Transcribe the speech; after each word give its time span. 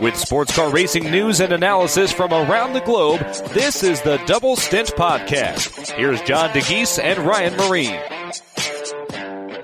With 0.00 0.16
sports 0.16 0.54
car 0.54 0.70
racing 0.70 1.10
news 1.10 1.40
and 1.40 1.52
analysis 1.52 2.12
from 2.12 2.32
around 2.32 2.74
the 2.74 2.80
globe, 2.80 3.18
this 3.52 3.82
is 3.82 4.00
the 4.02 4.18
Double 4.26 4.54
Stint 4.54 4.94
Podcast. 4.94 5.90
Here's 5.96 6.22
John 6.22 6.50
Dagys 6.50 7.02
and 7.02 7.18
Ryan 7.18 7.54
Myrehn. 7.54 8.20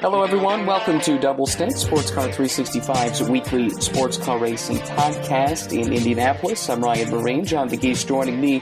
Hello, 0.01 0.25
everyone. 0.25 0.67
Welcome 0.67 1.01
to 1.03 1.19
Double 1.19 1.47
Stint, 1.47 1.73
Sports 1.73 2.11
Car 2.11 2.29
365's 2.29 3.23
weekly 3.23 3.71
sports 3.71 4.19
car 4.19 4.39
racing 4.39 4.79
podcast 4.79 5.73
in 5.73 5.93
Indianapolis. 5.93 6.69
I'm 6.69 6.83
Ryan 6.83 7.09
Myrehn. 7.09 7.47
John 7.47 7.69
Dagys 7.69 8.07
joining 8.07 8.41
me 8.41 8.61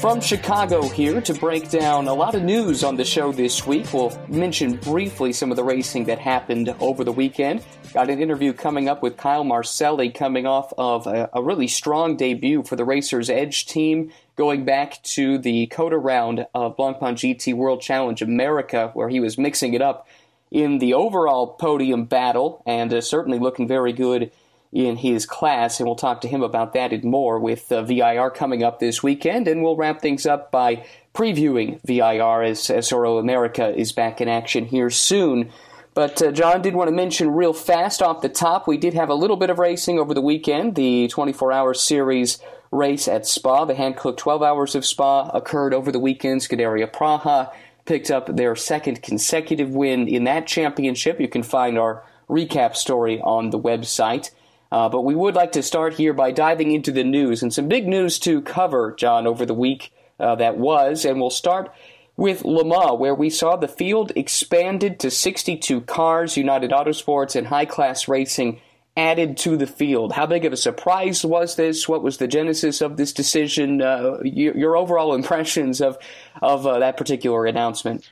from 0.00 0.20
Chicago 0.22 0.88
here 0.88 1.20
to 1.20 1.34
break 1.34 1.68
down 1.70 2.08
a 2.08 2.14
lot 2.14 2.34
of 2.34 2.42
news 2.42 2.82
on 2.82 2.96
the 2.96 3.04
show 3.04 3.32
this 3.32 3.66
week. 3.66 3.92
We'll 3.92 4.18
mention 4.28 4.76
briefly 4.76 5.32
some 5.34 5.50
of 5.50 5.56
the 5.56 5.64
racing 5.64 6.04
that 6.06 6.18
happened 6.18 6.74
over 6.80 7.04
the 7.04 7.12
weekend. 7.12 7.62
Got 7.92 8.08
an 8.08 8.22
interview 8.22 8.54
coming 8.54 8.88
up 8.88 9.02
with 9.02 9.18
Kyle 9.18 9.44
Marcelli 9.44 10.08
coming 10.08 10.46
off 10.46 10.72
of 10.78 11.06
a, 11.06 11.28
a 11.34 11.42
really 11.42 11.68
strong 11.68 12.16
debut 12.16 12.62
for 12.62 12.74
the 12.74 12.86
Racers 12.86 13.28
Edge 13.28 13.66
team 13.66 14.10
going 14.34 14.64
back 14.64 15.02
to 15.02 15.36
the 15.36 15.66
COTA 15.66 15.98
round 15.98 16.46
of 16.54 16.74
Blancpain 16.78 17.16
GT 17.16 17.52
World 17.54 17.82
Challenge 17.82 18.22
America, 18.22 18.90
where 18.94 19.10
he 19.10 19.20
was 19.20 19.36
mixing 19.36 19.74
it 19.74 19.82
up 19.82 20.08
in 20.50 20.78
the 20.78 20.94
overall 20.94 21.48
podium 21.48 22.06
battle 22.06 22.62
and 22.64 22.94
uh, 22.94 23.02
certainly 23.02 23.38
looking 23.38 23.68
very 23.68 23.92
good 23.92 24.32
in 24.72 24.96
his 24.96 25.26
class. 25.26 25.78
And 25.78 25.86
we'll 25.86 25.96
talk 25.96 26.22
to 26.22 26.28
him 26.28 26.42
about 26.42 26.72
that 26.72 26.94
and 26.94 27.04
more 27.04 27.38
with 27.38 27.70
uh, 27.70 27.82
VIR 27.82 28.30
coming 28.30 28.62
up 28.62 28.80
this 28.80 29.02
weekend. 29.02 29.48
And 29.48 29.62
we'll 29.62 29.76
wrap 29.76 30.00
things 30.00 30.24
up 30.24 30.50
by 30.50 30.86
previewing 31.14 31.78
VIR 31.84 32.42
as 32.42 32.60
SRO 32.60 33.20
America 33.20 33.68
is 33.68 33.92
back 33.92 34.22
in 34.22 34.28
action 34.28 34.64
here 34.64 34.88
soon. 34.88 35.50
But 35.94 36.22
uh, 36.22 36.32
John 36.32 36.62
did 36.62 36.74
want 36.74 36.88
to 36.88 36.94
mention 36.94 37.32
real 37.32 37.52
fast 37.52 38.00
off 38.00 38.22
the 38.22 38.28
top, 38.28 38.66
we 38.66 38.78
did 38.78 38.94
have 38.94 39.10
a 39.10 39.14
little 39.14 39.36
bit 39.36 39.50
of 39.50 39.58
racing 39.58 39.98
over 39.98 40.14
the 40.14 40.22
weekend. 40.22 40.74
The 40.74 41.08
24 41.08 41.52
hour 41.52 41.74
series 41.74 42.38
race 42.70 43.06
at 43.06 43.26
Spa, 43.26 43.66
the 43.66 43.74
Hankook 43.74 44.16
12 44.16 44.42
hours 44.42 44.74
of 44.74 44.86
Spa, 44.86 45.28
occurred 45.28 45.74
over 45.74 45.92
the 45.92 45.98
weekend. 45.98 46.40
Scuderia 46.40 46.90
Praha 46.90 47.52
picked 47.84 48.10
up 48.10 48.34
their 48.36 48.56
second 48.56 49.02
consecutive 49.02 49.70
win 49.70 50.08
in 50.08 50.24
that 50.24 50.46
championship. 50.46 51.20
You 51.20 51.28
can 51.28 51.42
find 51.42 51.78
our 51.78 52.02
recap 52.28 52.74
story 52.74 53.20
on 53.20 53.50
the 53.50 53.58
website. 53.58 54.30
Uh, 54.70 54.88
but 54.88 55.02
we 55.02 55.14
would 55.14 55.34
like 55.34 55.52
to 55.52 55.62
start 55.62 55.94
here 55.94 56.14
by 56.14 56.30
diving 56.30 56.72
into 56.72 56.90
the 56.90 57.04
news 57.04 57.42
and 57.42 57.52
some 57.52 57.68
big 57.68 57.86
news 57.86 58.18
to 58.20 58.40
cover, 58.40 58.92
John, 58.92 59.26
over 59.26 59.44
the 59.44 59.52
week 59.52 59.92
uh, 60.18 60.34
that 60.36 60.56
was. 60.56 61.04
And 61.04 61.20
we'll 61.20 61.28
start 61.28 61.70
with 62.16 62.44
Le 62.44 62.64
Mans, 62.64 62.98
where 62.98 63.14
we 63.14 63.30
saw 63.30 63.56
the 63.56 63.68
field 63.68 64.12
expanded 64.14 65.00
to 65.00 65.10
62 65.10 65.80
cars, 65.82 66.36
United 66.36 66.70
Autosports 66.70 67.34
and 67.34 67.46
high 67.46 67.64
class 67.64 68.06
racing 68.08 68.60
added 68.96 69.38
to 69.38 69.56
the 69.56 69.66
field. 69.66 70.12
How 70.12 70.26
big 70.26 70.44
of 70.44 70.52
a 70.52 70.56
surprise 70.56 71.24
was 71.24 71.56
this? 71.56 71.88
What 71.88 72.02
was 72.02 72.18
the 72.18 72.28
genesis 72.28 72.80
of 72.82 72.96
this 72.96 73.12
decision? 73.12 73.80
Uh, 73.80 74.18
your, 74.22 74.56
your, 74.56 74.76
overall 74.76 75.14
impressions 75.14 75.80
of 75.80 75.96
of 76.42 76.66
uh, 76.66 76.78
that 76.80 76.98
particular 76.98 77.46
announcement? 77.46 78.08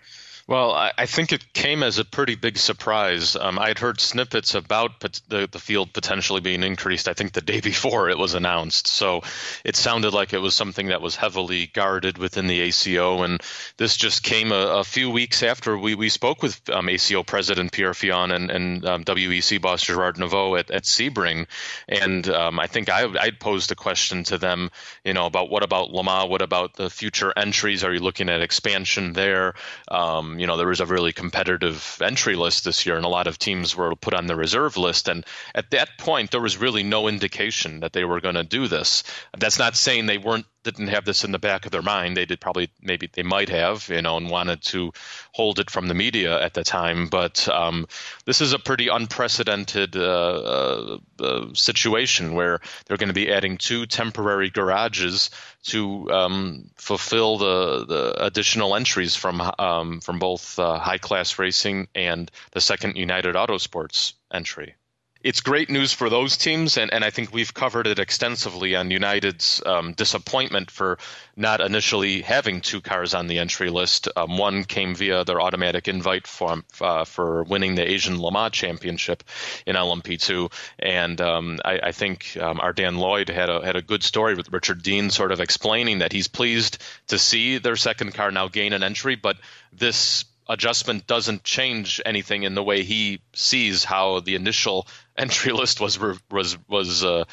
Well, 0.50 0.72
I, 0.72 0.90
I, 0.98 1.06
think 1.06 1.32
it 1.32 1.52
came 1.52 1.84
as 1.84 2.00
a 2.00 2.04
pretty 2.04 2.34
big 2.34 2.58
surprise. 2.58 3.36
Um, 3.36 3.56
I 3.56 3.68
had 3.68 3.78
heard 3.78 4.00
snippets 4.00 4.56
about 4.56 4.98
the, 4.98 5.48
the 5.48 5.60
field 5.60 5.92
potentially 5.92 6.40
being 6.40 6.64
increased, 6.64 7.06
I 7.06 7.14
think 7.14 7.32
the 7.32 7.40
day 7.40 7.60
before 7.72 8.10
it 8.10 8.18
was 8.18 8.34
announced. 8.34 8.88
So 8.88 9.22
it 9.64 9.76
sounded 9.76 10.12
like 10.12 10.32
it 10.32 10.40
was 10.40 10.56
something 10.56 10.88
that 10.88 11.00
was 11.00 11.14
heavily 11.14 11.68
guarded 11.68 12.18
within 12.18 12.48
the 12.48 12.62
ACO. 12.62 13.22
And 13.22 13.40
this 13.76 13.96
just 13.96 14.24
came 14.24 14.50
a, 14.50 14.80
a 14.80 14.82
few 14.82 15.08
weeks 15.08 15.44
after 15.44 15.78
we, 15.78 15.94
we 15.94 16.08
spoke 16.08 16.42
with 16.42 16.68
um, 16.68 16.88
ACO 16.88 17.22
President 17.22 17.70
Pierre 17.70 17.94
Fillon 17.94 18.32
and, 18.32 18.50
and 18.50 18.84
um, 18.84 19.04
WEC 19.04 19.62
boss 19.62 19.84
Gerard 19.84 20.16
Neveu 20.16 20.58
at, 20.58 20.72
at 20.72 20.82
Sebring. 20.82 21.46
And 21.88 22.28
um, 22.28 22.58
I 22.58 22.66
think 22.66 22.88
I, 22.88 23.06
I'd 23.20 23.38
posed 23.38 23.70
a 23.70 23.76
question 23.76 24.24
to 24.24 24.38
them, 24.38 24.72
you 25.04 25.14
know, 25.14 25.26
about 25.26 25.48
what 25.48 25.62
about 25.62 25.92
Le 25.92 26.02
Mans? 26.02 26.28
What 26.28 26.42
about 26.42 26.74
the 26.74 26.90
future 26.90 27.32
entries? 27.36 27.84
Are 27.84 27.94
you 27.94 28.00
looking 28.00 28.28
at 28.28 28.42
expansion 28.42 29.12
there? 29.12 29.54
Um, 29.86 30.39
you 30.40 30.46
know, 30.46 30.56
there 30.56 30.66
was 30.66 30.80
a 30.80 30.86
really 30.86 31.12
competitive 31.12 32.00
entry 32.02 32.34
list 32.34 32.64
this 32.64 32.86
year, 32.86 32.96
and 32.96 33.04
a 33.04 33.08
lot 33.08 33.26
of 33.26 33.38
teams 33.38 33.76
were 33.76 33.94
put 33.94 34.14
on 34.14 34.26
the 34.26 34.34
reserve 34.34 34.78
list. 34.78 35.08
And 35.08 35.26
at 35.54 35.70
that 35.72 35.98
point, 35.98 36.30
there 36.30 36.40
was 36.40 36.56
really 36.56 36.82
no 36.82 37.08
indication 37.08 37.80
that 37.80 37.92
they 37.92 38.04
were 38.04 38.20
going 38.20 38.36
to 38.36 38.42
do 38.42 38.66
this. 38.66 39.04
That's 39.38 39.58
not 39.58 39.76
saying 39.76 40.06
they 40.06 40.18
weren't 40.18 40.46
didn't 40.62 40.88
have 40.88 41.04
this 41.04 41.24
in 41.24 41.32
the 41.32 41.38
back 41.38 41.64
of 41.64 41.72
their 41.72 41.82
mind. 41.82 42.16
They 42.16 42.26
did 42.26 42.40
probably 42.40 42.70
maybe 42.82 43.08
they 43.12 43.22
might 43.22 43.48
have, 43.48 43.88
you 43.88 44.02
know, 44.02 44.16
and 44.16 44.30
wanted 44.30 44.62
to 44.64 44.92
hold 45.32 45.58
it 45.58 45.70
from 45.70 45.88
the 45.88 45.94
media 45.94 46.40
at 46.42 46.54
the 46.54 46.64
time. 46.64 47.08
But 47.08 47.48
um, 47.48 47.86
this 48.26 48.40
is 48.40 48.52
a 48.52 48.58
pretty 48.58 48.88
unprecedented 48.88 49.96
uh, 49.96 50.00
uh, 50.00 50.98
uh, 51.20 51.54
situation 51.54 52.34
where 52.34 52.60
they're 52.86 52.96
going 52.96 53.08
to 53.08 53.14
be 53.14 53.32
adding 53.32 53.56
two 53.56 53.86
temporary 53.86 54.50
garages 54.50 55.30
to 55.64 56.10
um, 56.10 56.70
fulfill 56.76 57.38
the, 57.38 57.86
the 57.86 58.24
additional 58.24 58.74
entries 58.74 59.16
from 59.16 59.40
um, 59.58 60.00
from 60.00 60.18
both 60.18 60.58
uh, 60.58 60.78
high 60.78 60.98
class 60.98 61.38
racing 61.38 61.88
and 61.94 62.30
the 62.52 62.60
second 62.60 62.96
United 62.96 63.34
Autosports 63.34 64.14
entry 64.32 64.74
it's 65.22 65.42
great 65.42 65.68
news 65.68 65.92
for 65.92 66.08
those 66.08 66.38
teams, 66.38 66.78
and, 66.78 66.92
and 66.92 67.04
I 67.04 67.10
think 67.10 67.32
we've 67.32 67.52
covered 67.52 67.86
it 67.86 67.98
extensively 67.98 68.74
on 68.74 68.90
United's 68.90 69.62
um, 69.66 69.92
disappointment 69.92 70.70
for 70.70 70.98
not 71.36 71.60
initially 71.60 72.22
having 72.22 72.62
two 72.62 72.80
cars 72.80 73.12
on 73.12 73.26
the 73.26 73.38
entry 73.38 73.68
list. 73.68 74.08
Um, 74.16 74.38
one 74.38 74.64
came 74.64 74.94
via 74.94 75.24
their 75.24 75.40
automatic 75.40 75.88
invite 75.88 76.26
for, 76.26 76.62
uh, 76.80 77.04
for 77.04 77.42
winning 77.42 77.74
the 77.74 77.88
Asian 77.88 78.20
Le 78.20 78.32
Mans 78.32 78.52
Championship 78.52 79.22
in 79.66 79.76
LMP2, 79.76 80.50
and 80.78 81.20
um, 81.20 81.58
I, 81.64 81.80
I, 81.84 81.92
think 81.92 82.38
um, 82.40 82.58
our 82.60 82.72
Dan 82.72 82.96
Lloyd 82.96 83.28
had 83.28 83.50
a 83.50 83.64
had 83.64 83.76
a 83.76 83.82
good 83.82 84.02
story 84.02 84.34
with 84.34 84.52
Richard 84.52 84.82
Dean, 84.82 85.10
sort 85.10 85.32
of 85.32 85.40
explaining 85.40 85.98
that 85.98 86.12
he's 86.12 86.28
pleased 86.28 86.78
to 87.08 87.18
see 87.18 87.58
their 87.58 87.76
second 87.76 88.14
car 88.14 88.30
now 88.30 88.48
gain 88.48 88.72
an 88.72 88.82
entry, 88.82 89.16
but 89.16 89.36
this 89.72 90.24
adjustment 90.50 91.06
doesn't 91.06 91.44
change 91.44 92.00
anything 92.04 92.42
in 92.42 92.54
the 92.54 92.62
way 92.62 92.82
he 92.82 93.20
sees 93.32 93.84
how 93.84 94.18
the 94.18 94.34
initial 94.34 94.86
entry 95.16 95.52
list 95.60 95.80
was 95.80 95.98
was 96.30 96.56
was 96.68 97.04
uh, 97.04 97.24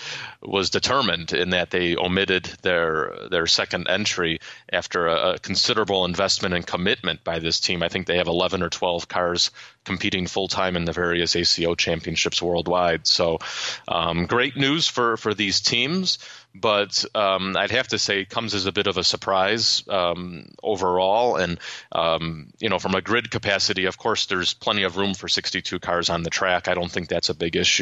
was 0.41 0.69
determined 0.69 1.33
in 1.33 1.51
that 1.51 1.71
they 1.71 1.95
omitted 1.95 2.45
their 2.61 3.27
their 3.29 3.47
second 3.47 3.87
entry 3.89 4.39
after 4.71 5.07
a, 5.07 5.31
a, 5.31 5.39
considerable 5.39 6.05
investment 6.05 6.53
and 6.53 6.65
commitment 6.65 7.23
by 7.23 7.39
this 7.39 7.59
team. 7.59 7.83
I 7.83 7.89
think 7.89 8.07
they 8.07 8.17
have 8.17 8.27
11 8.27 8.63
or 8.63 8.69
12 8.69 9.07
cars 9.07 9.51
competing 9.85 10.27
full 10.27 10.47
time 10.47 10.75
in 10.75 10.85
the 10.85 10.91
various 10.91 11.35
ACO 11.35 11.75
championships 11.75 12.41
worldwide. 12.41 13.07
So, 13.07 13.39
um, 13.87 14.25
great 14.25 14.57
news 14.57 14.87
for 14.87 15.17
for 15.17 15.33
these 15.33 15.61
teams 15.61 16.19
but 16.59 17.05
um, 17.15 17.55
I'd 17.55 17.71
have 17.71 17.89
to 17.89 17.99
say 17.99 18.21
it 18.21 18.29
comes 18.29 18.53
as 18.53 18.65
a 18.65 18.71
bit 18.71 18.87
of 18.87 18.97
a 18.97 19.03
surprise 19.03 19.83
um, 19.87 20.49
overall. 20.63 21.35
And 21.35 21.59
um, 21.91 22.51
you 22.59 22.69
know, 22.69 22.79
from 22.79 22.95
a 22.95 23.01
grid 23.01 23.29
capacity, 23.31 23.85
of 23.85 23.97
course, 23.97 24.25
there's 24.25 24.53
plenty 24.53 24.83
of 24.83 24.97
room 24.97 25.13
for 25.13 25.27
62 25.27 25.79
cars 25.79 26.09
on 26.09 26.23
the 26.23 26.29
track. 26.29 26.67
I 26.67 26.73
don't 26.73 26.91
think 26.91 27.09
that's 27.09 27.29
a 27.29 27.35
big 27.35 27.55
issue. 27.55 27.76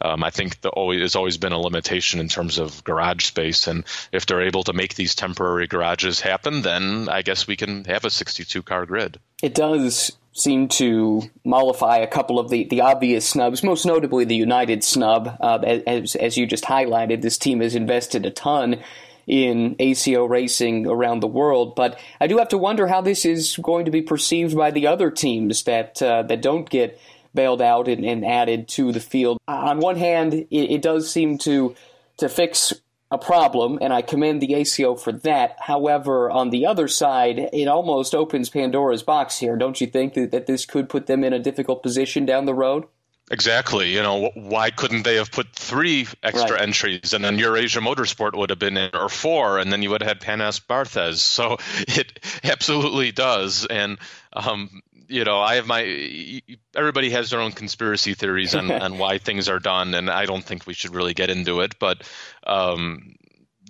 Um, 0.00 0.22
I 0.22 0.30
think 0.30 0.60
the 0.60 0.70
always 0.70 1.16
always 1.16 1.38
been 1.38 1.52
a 1.52 1.58
limitation 1.58 2.20
in 2.20 2.28
terms 2.28 2.58
of 2.58 2.82
garage 2.84 3.24
space, 3.24 3.66
and 3.66 3.84
if 4.12 4.26
they're 4.26 4.42
able 4.42 4.64
to 4.64 4.72
make 4.72 4.94
these 4.94 5.14
temporary 5.14 5.66
garages 5.66 6.20
happen, 6.20 6.62
then 6.62 7.08
I 7.08 7.22
guess 7.22 7.46
we 7.46 7.56
can 7.56 7.84
have 7.84 8.04
a 8.04 8.10
62 8.10 8.62
car 8.62 8.86
grid. 8.86 9.18
It 9.42 9.54
does 9.54 10.12
seem 10.34 10.66
to 10.66 11.22
mollify 11.44 11.98
a 11.98 12.06
couple 12.06 12.38
of 12.38 12.48
the, 12.48 12.64
the 12.64 12.80
obvious 12.80 13.28
snubs, 13.28 13.62
most 13.62 13.84
notably 13.84 14.24
the 14.24 14.34
United 14.34 14.82
snub. 14.82 15.36
Uh, 15.40 15.58
as, 15.86 16.16
as 16.16 16.36
you 16.36 16.46
just 16.46 16.64
highlighted, 16.64 17.20
this 17.20 17.36
team 17.36 17.60
has 17.60 17.74
invested 17.74 18.24
a 18.24 18.30
ton 18.30 18.82
in 19.26 19.76
ACO 19.78 20.24
racing 20.24 20.86
around 20.86 21.20
the 21.20 21.28
world, 21.28 21.76
but 21.76 21.98
I 22.20 22.26
do 22.26 22.38
have 22.38 22.48
to 22.48 22.58
wonder 22.58 22.88
how 22.88 23.00
this 23.00 23.24
is 23.24 23.56
going 23.56 23.84
to 23.84 23.90
be 23.90 24.02
perceived 24.02 24.56
by 24.56 24.70
the 24.70 24.86
other 24.88 25.10
teams 25.10 25.62
that 25.64 26.02
uh, 26.02 26.22
that 26.24 26.42
don't 26.42 26.68
get 26.68 26.98
bailed 27.34 27.62
out 27.62 27.88
and, 27.88 28.04
and, 28.04 28.24
added 28.24 28.68
to 28.68 28.92
the 28.92 29.00
field. 29.00 29.38
Uh, 29.48 29.52
on 29.52 29.80
one 29.80 29.96
hand, 29.96 30.34
it, 30.34 30.46
it 30.50 30.82
does 30.82 31.10
seem 31.10 31.38
to 31.38 31.74
to 32.18 32.28
fix 32.28 32.72
a 33.10 33.18
problem, 33.18 33.78
and 33.82 33.92
I 33.92 34.00
commend 34.00 34.40
the 34.40 34.54
ACO 34.54 34.94
for 34.94 35.12
that. 35.12 35.56
However, 35.60 36.30
on 36.30 36.50
the 36.50 36.64
other 36.64 36.88
side, 36.88 37.50
it 37.52 37.68
almost 37.68 38.14
opens 38.14 38.48
Pandora's 38.48 39.02
box 39.02 39.38
here. 39.38 39.56
Don't 39.56 39.80
you 39.80 39.86
think 39.86 40.14
that, 40.14 40.30
that 40.30 40.46
this 40.46 40.64
could 40.64 40.88
put 40.88 41.06
them 41.06 41.22
in 41.22 41.34
a 41.34 41.38
difficult 41.38 41.82
position 41.82 42.24
down 42.24 42.46
the 42.46 42.54
road? 42.54 42.84
Exactly. 43.30 43.94
You 43.94 44.02
know, 44.02 44.30
why 44.34 44.70
couldn't 44.70 45.04
they 45.04 45.14
have 45.16 45.30
put 45.30 45.52
three 45.52 46.06
extra 46.22 46.52
right. 46.52 46.62
entries 46.62 47.14
and 47.14 47.24
then 47.24 47.38
Eurasia 47.38 47.80
Motorsport 47.80 48.36
would 48.36 48.50
have 48.50 48.58
been 48.58 48.76
in, 48.76 48.90
or 48.94 49.08
four, 49.08 49.58
and 49.58 49.72
then 49.72 49.80
you 49.82 49.90
would 49.90 50.02
have 50.02 50.08
had 50.08 50.20
Panis 50.20 50.60
Barthez. 50.60 51.20
So 51.32 51.56
it 51.78 52.20
absolutely 52.44 53.10
does. 53.10 53.64
And, 53.64 53.98
um, 54.34 54.82
you 55.08 55.24
know, 55.24 55.40
I 55.40 55.56
have 55.56 55.66
my. 55.66 56.42
Everybody 56.76 57.10
has 57.10 57.30
their 57.30 57.40
own 57.40 57.52
conspiracy 57.52 58.14
theories 58.14 58.54
on, 58.54 58.70
on 58.70 58.98
why 58.98 59.18
things 59.18 59.48
are 59.48 59.58
done, 59.58 59.94
and 59.94 60.10
I 60.10 60.26
don't 60.26 60.44
think 60.44 60.66
we 60.66 60.74
should 60.74 60.94
really 60.94 61.14
get 61.14 61.30
into 61.30 61.60
it. 61.60 61.78
But 61.78 62.08
um, 62.46 63.16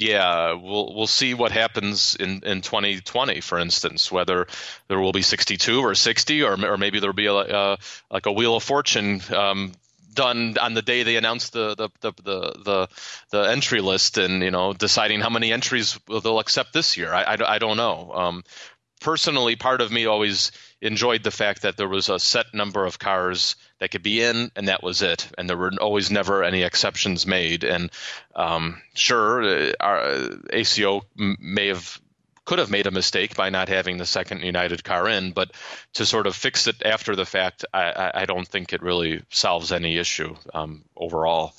yeah, 0.02 0.52
we'll 0.52 0.94
we'll 0.94 1.06
see 1.06 1.34
what 1.34 1.52
happens 1.52 2.16
in, 2.16 2.42
in 2.44 2.60
2020, 2.60 3.40
for 3.40 3.58
instance, 3.58 4.10
whether 4.10 4.46
there 4.88 4.98
will 4.98 5.12
be 5.12 5.22
62 5.22 5.80
or 5.80 5.94
60, 5.94 6.42
or 6.42 6.66
or 6.66 6.76
maybe 6.76 6.98
there'll 6.98 7.14
be 7.14 7.26
a, 7.26 7.34
a 7.34 7.78
like 8.10 8.26
a 8.26 8.32
Wheel 8.32 8.56
of 8.56 8.62
Fortune 8.62 9.20
um, 9.34 9.72
done 10.12 10.58
on 10.58 10.74
the 10.74 10.82
day 10.82 11.04
they 11.04 11.16
announced 11.16 11.52
the 11.52 11.74
the, 11.74 11.88
the 12.00 12.12
the 12.22 12.52
the 12.64 12.88
the, 13.30 13.50
entry 13.50 13.80
list 13.80 14.18
and 14.18 14.42
you 14.42 14.50
know 14.50 14.72
deciding 14.72 15.20
how 15.20 15.30
many 15.30 15.52
entries 15.52 15.98
they'll 16.08 16.40
accept 16.40 16.72
this 16.72 16.96
year. 16.96 17.12
I, 17.12 17.22
I, 17.22 17.54
I 17.54 17.58
don't 17.58 17.76
know. 17.76 18.12
Um, 18.12 18.44
personally, 19.00 19.56
part 19.56 19.80
of 19.80 19.92
me 19.92 20.06
always 20.06 20.52
enjoyed 20.82 21.22
the 21.22 21.30
fact 21.30 21.62
that 21.62 21.76
there 21.76 21.88
was 21.88 22.08
a 22.08 22.18
set 22.18 22.52
number 22.52 22.84
of 22.84 22.98
cars 22.98 23.56
that 23.78 23.92
could 23.92 24.02
be 24.02 24.20
in, 24.20 24.50
and 24.56 24.68
that 24.68 24.82
was 24.82 25.00
it. 25.00 25.28
And 25.38 25.48
there 25.48 25.56
were 25.56 25.72
always 25.80 26.10
never 26.10 26.42
any 26.42 26.62
exceptions 26.62 27.26
made. 27.26 27.64
And 27.64 27.90
um, 28.34 28.82
sure, 28.94 29.42
uh, 29.42 29.72
our 29.80 30.28
ACO 30.50 31.02
may 31.16 31.68
have 31.68 32.00
could 32.44 32.58
have 32.58 32.70
made 32.70 32.88
a 32.88 32.90
mistake 32.90 33.36
by 33.36 33.50
not 33.50 33.68
having 33.68 33.98
the 33.98 34.04
second 34.04 34.42
United 34.42 34.82
car 34.82 35.08
in, 35.08 35.30
but 35.30 35.52
to 35.94 36.04
sort 36.04 36.26
of 36.26 36.34
fix 36.34 36.66
it 36.66 36.82
after 36.84 37.14
the 37.14 37.24
fact, 37.24 37.64
I, 37.72 38.10
I 38.14 38.24
don't 38.24 38.48
think 38.48 38.72
it 38.72 38.82
really 38.82 39.22
solves 39.30 39.70
any 39.70 39.96
issue 39.96 40.34
um, 40.52 40.82
overall. 40.96 41.54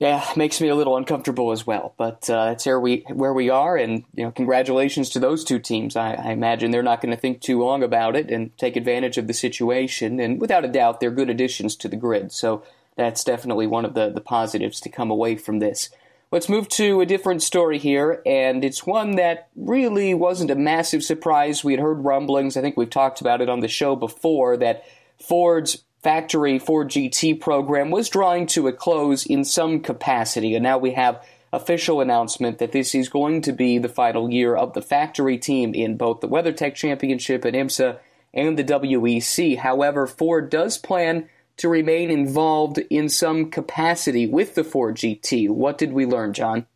Yeah, 0.00 0.26
makes 0.34 0.62
me 0.62 0.68
a 0.68 0.74
little 0.74 0.96
uncomfortable 0.96 1.52
as 1.52 1.66
well. 1.66 1.92
But 1.98 2.28
uh, 2.30 2.52
it's 2.52 2.64
where 2.64 2.80
we 2.80 3.04
where 3.08 3.34
we 3.34 3.50
are, 3.50 3.76
and 3.76 4.02
you 4.14 4.24
know, 4.24 4.30
congratulations 4.30 5.10
to 5.10 5.20
those 5.20 5.44
two 5.44 5.58
teams. 5.58 5.94
I, 5.94 6.14
I 6.14 6.30
imagine 6.30 6.70
they're 6.70 6.82
not 6.82 7.02
going 7.02 7.14
to 7.14 7.20
think 7.20 7.42
too 7.42 7.62
long 7.62 7.82
about 7.82 8.16
it 8.16 8.30
and 8.30 8.56
take 8.56 8.76
advantage 8.76 9.18
of 9.18 9.26
the 9.26 9.34
situation. 9.34 10.18
And 10.18 10.40
without 10.40 10.64
a 10.64 10.68
doubt, 10.68 11.00
they're 11.00 11.10
good 11.10 11.28
additions 11.28 11.76
to 11.76 11.88
the 11.88 11.96
grid. 11.96 12.32
So 12.32 12.62
that's 12.96 13.22
definitely 13.22 13.66
one 13.66 13.84
of 13.84 13.92
the 13.92 14.08
the 14.08 14.22
positives 14.22 14.80
to 14.80 14.88
come 14.88 15.10
away 15.10 15.36
from 15.36 15.58
this. 15.58 15.90
Let's 16.32 16.48
move 16.48 16.68
to 16.70 17.02
a 17.02 17.06
different 17.06 17.42
story 17.42 17.76
here, 17.76 18.22
and 18.24 18.64
it's 18.64 18.86
one 18.86 19.16
that 19.16 19.48
really 19.54 20.14
wasn't 20.14 20.50
a 20.50 20.54
massive 20.54 21.04
surprise. 21.04 21.62
We 21.62 21.74
had 21.74 21.80
heard 21.80 22.04
rumblings. 22.04 22.56
I 22.56 22.62
think 22.62 22.78
we've 22.78 22.88
talked 22.88 23.20
about 23.20 23.42
it 23.42 23.50
on 23.50 23.60
the 23.60 23.68
show 23.68 23.96
before 23.96 24.56
that 24.56 24.82
Ford's 25.18 25.84
factory 26.02 26.58
Ford 26.58 26.88
GT 26.88 27.40
program 27.40 27.90
was 27.90 28.08
drawing 28.08 28.46
to 28.48 28.68
a 28.68 28.72
close 28.72 29.26
in 29.26 29.44
some 29.44 29.80
capacity, 29.80 30.54
and 30.54 30.62
now 30.62 30.78
we 30.78 30.92
have 30.92 31.24
official 31.52 32.00
announcement 32.00 32.58
that 32.58 32.72
this 32.72 32.94
is 32.94 33.08
going 33.08 33.42
to 33.42 33.52
be 33.52 33.78
the 33.78 33.88
final 33.88 34.30
year 34.30 34.54
of 34.54 34.72
the 34.72 34.82
factory 34.82 35.36
team 35.36 35.74
in 35.74 35.96
both 35.96 36.20
the 36.20 36.28
WeatherTech 36.28 36.74
Championship 36.74 37.44
at 37.44 37.54
IMSA 37.54 37.98
and 38.32 38.56
the 38.56 38.64
WEC. 38.64 39.58
However, 39.58 40.06
Ford 40.06 40.48
does 40.50 40.78
plan 40.78 41.28
to 41.56 41.68
remain 41.68 42.10
involved 42.10 42.78
in 42.88 43.08
some 43.08 43.50
capacity 43.50 44.26
with 44.26 44.54
the 44.54 44.64
Ford 44.64 44.96
GT. 44.96 45.50
What 45.50 45.76
did 45.76 45.92
we 45.92 46.06
learn, 46.06 46.32
John? 46.32 46.66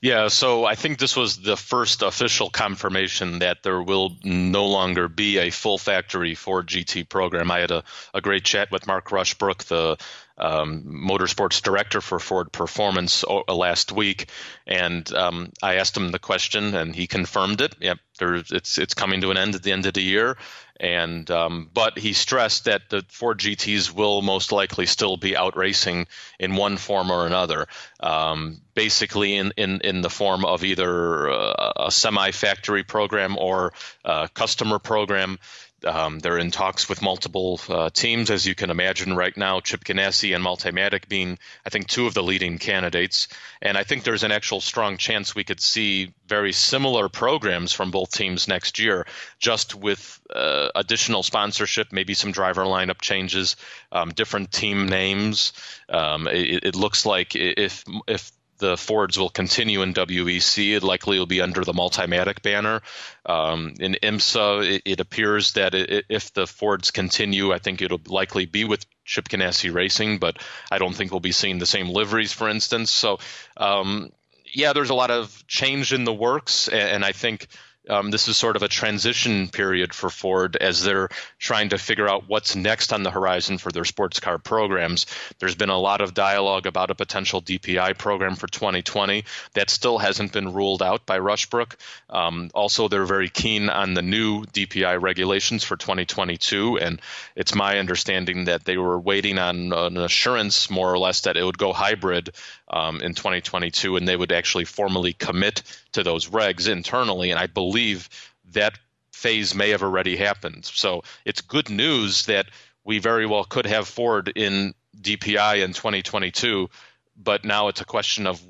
Yeah, 0.00 0.28
so 0.28 0.64
I 0.64 0.74
think 0.74 0.98
this 0.98 1.16
was 1.16 1.38
the 1.38 1.56
first 1.56 2.02
official 2.02 2.50
confirmation 2.50 3.40
that 3.40 3.62
there 3.62 3.82
will 3.82 4.16
no 4.24 4.66
longer 4.66 5.08
be 5.08 5.38
a 5.38 5.50
full 5.50 5.78
factory 5.78 6.34
Ford 6.34 6.66
GT 6.66 7.08
program. 7.08 7.50
I 7.50 7.60
had 7.60 7.70
a, 7.70 7.84
a 8.14 8.20
great 8.20 8.44
chat 8.44 8.70
with 8.70 8.86
Mark 8.86 9.10
Rushbrook, 9.10 9.64
the 9.64 9.98
um, 10.38 10.84
motorsports 11.06 11.62
director 11.62 12.00
for 12.00 12.18
Ford 12.18 12.52
Performance 12.52 13.24
uh, 13.24 13.54
last 13.54 13.92
week, 13.92 14.30
and 14.66 15.12
um, 15.14 15.52
I 15.62 15.76
asked 15.76 15.96
him 15.96 16.10
the 16.10 16.18
question, 16.18 16.74
and 16.74 16.94
he 16.94 17.06
confirmed 17.06 17.60
it. 17.60 17.74
Yep, 17.80 17.98
it's 18.20 18.78
it's 18.78 18.94
coming 18.94 19.20
to 19.22 19.30
an 19.30 19.36
end 19.36 19.54
at 19.54 19.62
the 19.62 19.72
end 19.72 19.86
of 19.86 19.94
the 19.94 20.02
year, 20.02 20.36
and 20.80 21.28
um, 21.30 21.70
but 21.72 21.98
he 21.98 22.12
stressed 22.12 22.64
that 22.64 22.88
the 22.88 23.04
Ford 23.08 23.38
GTS 23.38 23.92
will 23.92 24.22
most 24.22 24.52
likely 24.52 24.86
still 24.86 25.16
be 25.16 25.36
out 25.36 25.56
racing 25.56 26.06
in 26.38 26.54
one 26.54 26.76
form 26.76 27.10
or 27.10 27.26
another, 27.26 27.66
um, 28.00 28.60
basically 28.74 29.36
in, 29.36 29.52
in 29.56 29.80
in 29.80 30.02
the 30.02 30.10
form 30.10 30.44
of 30.44 30.64
either 30.64 31.30
uh, 31.30 31.72
a 31.76 31.90
semi 31.90 32.30
factory 32.30 32.84
program 32.84 33.36
or 33.38 33.72
a 34.04 34.28
customer 34.32 34.78
program. 34.78 35.38
Um, 35.84 36.18
they're 36.18 36.38
in 36.38 36.50
talks 36.50 36.88
with 36.88 37.02
multiple 37.02 37.60
uh, 37.68 37.90
teams, 37.90 38.30
as 38.30 38.44
you 38.46 38.54
can 38.54 38.70
imagine 38.70 39.14
right 39.14 39.36
now. 39.36 39.60
Chip 39.60 39.84
Ganassi 39.84 40.34
and 40.34 40.44
Multimatic 40.44 41.08
being, 41.08 41.38
I 41.64 41.70
think, 41.70 41.86
two 41.86 42.06
of 42.06 42.14
the 42.14 42.22
leading 42.22 42.58
candidates. 42.58 43.28
And 43.62 43.78
I 43.78 43.84
think 43.84 44.02
there's 44.02 44.24
an 44.24 44.32
actual 44.32 44.60
strong 44.60 44.96
chance 44.96 45.34
we 45.34 45.44
could 45.44 45.60
see 45.60 46.12
very 46.26 46.52
similar 46.52 47.08
programs 47.08 47.72
from 47.72 47.90
both 47.90 48.10
teams 48.10 48.48
next 48.48 48.78
year, 48.78 49.06
just 49.38 49.74
with 49.74 50.20
uh, 50.34 50.68
additional 50.74 51.22
sponsorship, 51.22 51.92
maybe 51.92 52.14
some 52.14 52.32
driver 52.32 52.64
lineup 52.64 53.00
changes, 53.00 53.56
um, 53.92 54.10
different 54.10 54.50
team 54.50 54.88
names. 54.88 55.52
Um, 55.88 56.26
it, 56.26 56.64
it, 56.64 56.74
looks 56.74 57.06
like 57.06 57.34
if 57.34 57.84
if 58.06 58.30
the 58.58 58.76
Fords 58.76 59.18
will 59.18 59.30
continue 59.30 59.82
in 59.82 59.94
WEC. 59.94 60.76
It 60.76 60.82
likely 60.82 61.18
will 61.18 61.26
be 61.26 61.40
under 61.40 61.64
the 61.64 61.72
Multimatic 61.72 62.42
banner. 62.42 62.82
Um, 63.24 63.74
in 63.80 63.96
IMSA, 64.02 64.76
it, 64.76 64.82
it 64.84 65.00
appears 65.00 65.52
that 65.54 65.74
it, 65.74 66.04
if 66.08 66.32
the 66.32 66.46
Fords 66.46 66.90
continue, 66.90 67.52
I 67.52 67.58
think 67.58 67.82
it'll 67.82 68.00
likely 68.06 68.46
be 68.46 68.64
with 68.64 68.84
Chip 69.04 69.28
Ganassi 69.28 69.72
Racing, 69.72 70.18
but 70.18 70.38
I 70.70 70.78
don't 70.78 70.94
think 70.94 71.10
we'll 71.10 71.20
be 71.20 71.32
seeing 71.32 71.58
the 71.58 71.66
same 71.66 71.88
liveries, 71.88 72.32
for 72.32 72.48
instance. 72.48 72.90
So, 72.90 73.18
um, 73.56 74.10
yeah, 74.52 74.72
there's 74.72 74.90
a 74.90 74.94
lot 74.94 75.10
of 75.10 75.46
change 75.46 75.92
in 75.92 76.04
the 76.04 76.12
works, 76.12 76.68
and, 76.68 76.80
and 76.80 77.04
I 77.04 77.12
think– 77.12 77.46
um, 77.88 78.10
this 78.10 78.28
is 78.28 78.36
sort 78.36 78.56
of 78.56 78.62
a 78.62 78.68
transition 78.68 79.48
period 79.48 79.94
for 79.94 80.10
Ford 80.10 80.56
as 80.56 80.82
they're 80.82 81.08
trying 81.38 81.70
to 81.70 81.78
figure 81.78 82.08
out 82.08 82.24
what's 82.28 82.56
next 82.56 82.92
on 82.92 83.02
the 83.02 83.10
horizon 83.10 83.58
for 83.58 83.70
their 83.70 83.84
sports 83.84 84.20
car 84.20 84.38
programs. 84.38 85.06
There's 85.38 85.54
been 85.54 85.70
a 85.70 85.78
lot 85.78 86.00
of 86.00 86.14
dialogue 86.14 86.66
about 86.66 86.90
a 86.90 86.94
potential 86.94 87.42
DPI 87.42 87.98
program 87.98 88.36
for 88.36 88.46
2020 88.46 89.24
that 89.54 89.70
still 89.70 89.98
hasn't 89.98 90.32
been 90.32 90.52
ruled 90.52 90.82
out 90.82 91.06
by 91.06 91.18
Rushbrook. 91.18 91.74
Um, 92.10 92.50
also, 92.54 92.88
they're 92.88 93.04
very 93.04 93.28
keen 93.28 93.68
on 93.68 93.94
the 93.94 94.02
new 94.02 94.44
DPI 94.44 95.00
regulations 95.00 95.64
for 95.64 95.76
2022, 95.76 96.78
and 96.78 97.00
it's 97.36 97.54
my 97.54 97.78
understanding 97.78 98.44
that 98.44 98.64
they 98.64 98.76
were 98.76 98.98
waiting 98.98 99.38
on 99.38 99.72
an 99.72 99.96
assurance, 99.96 100.70
more 100.70 100.92
or 100.92 100.98
less, 100.98 101.22
that 101.22 101.36
it 101.36 101.44
would 101.44 101.58
go 101.58 101.72
hybrid 101.72 102.30
um, 102.70 103.00
in 103.00 103.14
2022, 103.14 103.96
and 103.96 104.06
they 104.06 104.16
would 104.16 104.32
actually 104.32 104.64
formally 104.64 105.12
commit 105.12 105.62
to 105.92 106.02
those 106.02 106.28
regs 106.28 106.68
internally. 106.68 107.30
And 107.30 107.38
I 107.38 107.46
believe 107.46 108.08
that 108.52 108.78
phase 109.12 109.54
may 109.54 109.70
have 109.70 109.82
already 109.82 110.16
happened. 110.16 110.64
So 110.64 111.02
it's 111.24 111.40
good 111.40 111.70
news 111.70 112.26
that 112.26 112.46
we 112.84 112.98
very 112.98 113.26
well 113.26 113.44
could 113.44 113.66
have 113.66 113.88
Ford 113.88 114.32
in 114.34 114.74
DPI 115.00 115.62
in 115.64 115.72
2022, 115.72 116.70
but 117.16 117.44
now 117.44 117.68
it's 117.68 117.80
a 117.80 117.84
question 117.84 118.26
of 118.26 118.40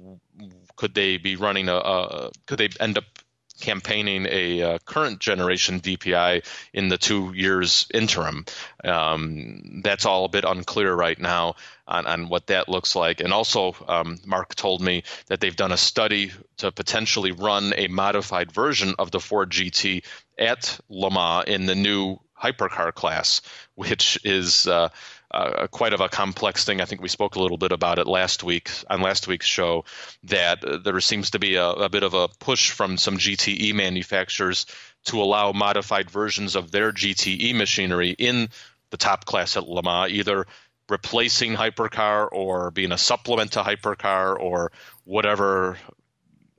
could 0.76 0.94
they 0.94 1.16
be 1.16 1.36
running 1.36 1.68
a, 1.68 1.74
a 1.74 2.30
could 2.46 2.58
they 2.58 2.68
end 2.78 2.98
up 2.98 3.04
campaigning 3.60 4.26
a 4.30 4.62
uh, 4.62 4.78
current 4.84 5.18
generation 5.18 5.80
DPI 5.80 6.44
in 6.72 6.88
the 6.88 6.98
two 6.98 7.32
years 7.34 7.86
interim. 7.92 8.44
Um, 8.84 9.80
that's 9.82 10.06
all 10.06 10.24
a 10.24 10.28
bit 10.28 10.44
unclear 10.44 10.94
right 10.94 11.18
now 11.18 11.56
on, 11.86 12.06
on 12.06 12.28
what 12.28 12.48
that 12.48 12.68
looks 12.68 12.94
like. 12.94 13.20
And 13.20 13.32
also, 13.32 13.74
um, 13.86 14.18
Mark 14.24 14.54
told 14.54 14.80
me 14.80 15.04
that 15.26 15.40
they've 15.40 15.54
done 15.54 15.72
a 15.72 15.76
study 15.76 16.32
to 16.58 16.72
potentially 16.72 17.32
run 17.32 17.72
a 17.76 17.88
modified 17.88 18.52
version 18.52 18.94
of 18.98 19.10
the 19.10 19.20
Ford 19.20 19.50
GT 19.50 20.04
at 20.38 20.78
Le 20.88 21.10
Mans 21.10 21.44
in 21.46 21.66
the 21.66 21.74
new 21.74 22.18
hypercar 22.40 22.94
class, 22.94 23.42
which 23.74 24.18
is 24.24 24.66
uh, 24.66 24.88
uh, 25.30 25.66
quite 25.68 25.92
of 25.92 26.00
a 26.00 26.08
complex 26.08 26.64
thing. 26.64 26.80
I 26.80 26.84
think 26.84 27.02
we 27.02 27.08
spoke 27.08 27.36
a 27.36 27.40
little 27.40 27.58
bit 27.58 27.72
about 27.72 27.98
it 27.98 28.06
last 28.06 28.42
week 28.42 28.70
on 28.88 29.02
last 29.02 29.28
week's 29.28 29.46
show. 29.46 29.84
That 30.24 30.64
uh, 30.64 30.78
there 30.78 31.00
seems 31.00 31.30
to 31.30 31.38
be 31.38 31.56
a, 31.56 31.68
a, 31.68 31.88
bit 31.88 32.02
of 32.02 32.14
a 32.14 32.28
push 32.28 32.70
from 32.70 32.96
some 32.96 33.18
GTE 33.18 33.74
manufacturers 33.74 34.66
to 35.06 35.20
allow 35.20 35.52
modified 35.52 36.10
versions 36.10 36.56
of 36.56 36.70
their 36.70 36.92
GTE 36.92 37.54
machinery 37.54 38.10
in 38.10 38.48
the 38.90 38.96
top 38.96 39.24
class 39.24 39.56
at 39.56 39.68
Le 39.68 39.82
Mans, 39.82 40.10
either 40.10 40.46
replacing 40.88 41.54
hypercar 41.54 42.28
or 42.32 42.70
being 42.70 42.92
a 42.92 42.98
supplement 42.98 43.52
to 43.52 43.62
hypercar 43.62 44.38
or 44.38 44.72
whatever 45.04 45.76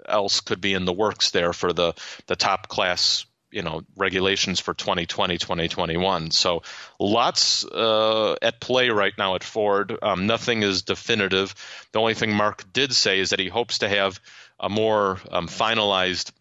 else 0.06 0.42
could 0.42 0.62
be 0.62 0.74
in 0.74 0.86
the 0.86 0.94
works 0.94 1.32
there 1.32 1.54
for 1.54 1.74
the 1.74 1.94
the 2.28 2.36
top 2.36 2.68
class 2.68 3.26
you 3.52 3.62
know 3.62 3.82
regulations 3.96 4.60
for 4.60 4.74
2020 4.74 5.38
2021 5.38 6.32
so 6.32 6.62
lots 7.00 7.66
uh, 7.66 8.36
at 8.42 8.60
play 8.60 8.90
right 8.90 9.14
now 9.18 9.36
at 9.36 9.44
ford. 9.44 9.98
Um, 10.02 10.28
nothing 10.28 10.64
is 10.64 10.84
definitive. 10.84 11.54
The 11.92 12.00
only 12.00 12.14
thing 12.14 12.34
mark 12.34 12.72
did 12.72 12.94
say 12.94 13.20
is 13.20 13.32
that 13.32 13.40
he 13.40 13.48
hopes 13.48 13.80
to 13.80 13.90
have 13.90 14.20
a 14.60 14.70
more 14.70 15.20
um, 15.32 15.48
finalized 15.48 16.32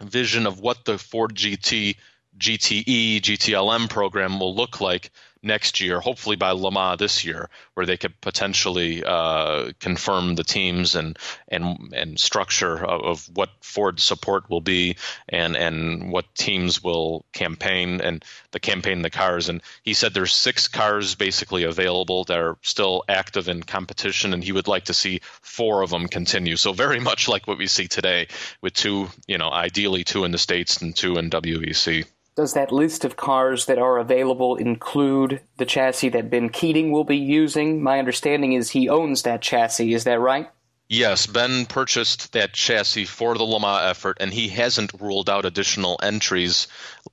vision 0.00 0.46
of 0.46 0.60
what 0.60 0.84
the 0.84 0.98
ford 0.98 1.34
gt 1.34 1.96
gte 2.38 3.20
gtlm 3.20 3.88
program 3.88 4.40
will 4.40 4.54
look 4.54 4.80
like 4.80 5.10
next 5.42 5.80
year, 5.80 6.00
hopefully 6.00 6.36
by 6.36 6.52
Le 6.52 6.70
Mans 6.70 6.98
this 6.98 7.24
year, 7.24 7.50
where 7.74 7.86
they 7.86 7.96
could 7.96 8.18
potentially 8.20 9.02
uh, 9.04 9.72
confirm 9.80 10.34
the 10.34 10.44
teams 10.44 10.94
and 10.94 11.18
and 11.48 11.92
and 11.94 12.18
structure 12.18 12.84
of, 12.84 13.02
of, 13.02 13.30
what 13.34 13.50
Ford's 13.60 14.04
support 14.04 14.48
will 14.48 14.60
be 14.60 14.96
and 15.28 15.56
and 15.56 16.12
what 16.12 16.32
teams 16.34 16.82
will 16.82 17.24
campaign 17.32 18.00
and 18.00 18.24
the 18.52 18.60
campaign 18.60 19.02
the 19.02 19.10
cars. 19.10 19.48
And 19.48 19.62
he 19.82 19.94
said 19.94 20.14
there's 20.14 20.34
six 20.34 20.68
cars 20.68 21.14
basically 21.14 21.64
available 21.64 22.24
that 22.24 22.38
are 22.38 22.56
still 22.62 23.04
active 23.08 23.48
in 23.48 23.62
competition, 23.62 24.32
and 24.32 24.44
he 24.44 24.52
would 24.52 24.68
like 24.68 24.84
to 24.84 24.94
see 24.94 25.20
four 25.40 25.82
of 25.82 25.90
them 25.90 26.08
continue. 26.08 26.56
So 26.56 26.72
very 26.72 27.00
much 27.00 27.28
like 27.28 27.46
what 27.46 27.58
we 27.58 27.66
see 27.66 27.88
today, 27.88 28.28
with 28.60 28.74
two, 28.74 29.08
you 29.26 29.38
know, 29.38 29.50
ideally 29.50 30.04
two 30.04 30.24
in 30.24 30.30
the 30.30 30.38
states 30.38 30.80
and 30.82 30.94
two 30.94 31.16
in 31.16 31.30
WEC. 31.30 32.06
Does 32.34 32.54
that 32.54 32.72
list 32.72 33.04
of 33.04 33.16
cars 33.16 33.66
that 33.66 33.78
are 33.78 33.98
available 33.98 34.56
include 34.56 35.42
the 35.58 35.66
chassis 35.66 36.08
that 36.10 36.30
Ben 36.30 36.48
Keating 36.48 36.90
will 36.90 37.04
be 37.04 37.18
using? 37.18 37.82
My 37.82 37.98
understanding 37.98 38.54
is 38.54 38.70
he 38.70 38.88
owns 38.88 39.22
that 39.22 39.42
chassis. 39.42 39.92
Is 39.92 40.04
that 40.04 40.18
right? 40.18 40.48
Yes, 40.92 41.26
Ben 41.26 41.64
purchased 41.64 42.32
that 42.32 42.52
chassis 42.52 43.06
for 43.06 43.34
the 43.34 43.44
Le 43.44 43.58
Mans 43.58 43.88
effort, 43.88 44.18
and 44.20 44.30
he 44.30 44.48
hasn't 44.48 44.92
ruled 45.00 45.30
out 45.30 45.46
additional 45.46 45.98
entries 46.02 46.68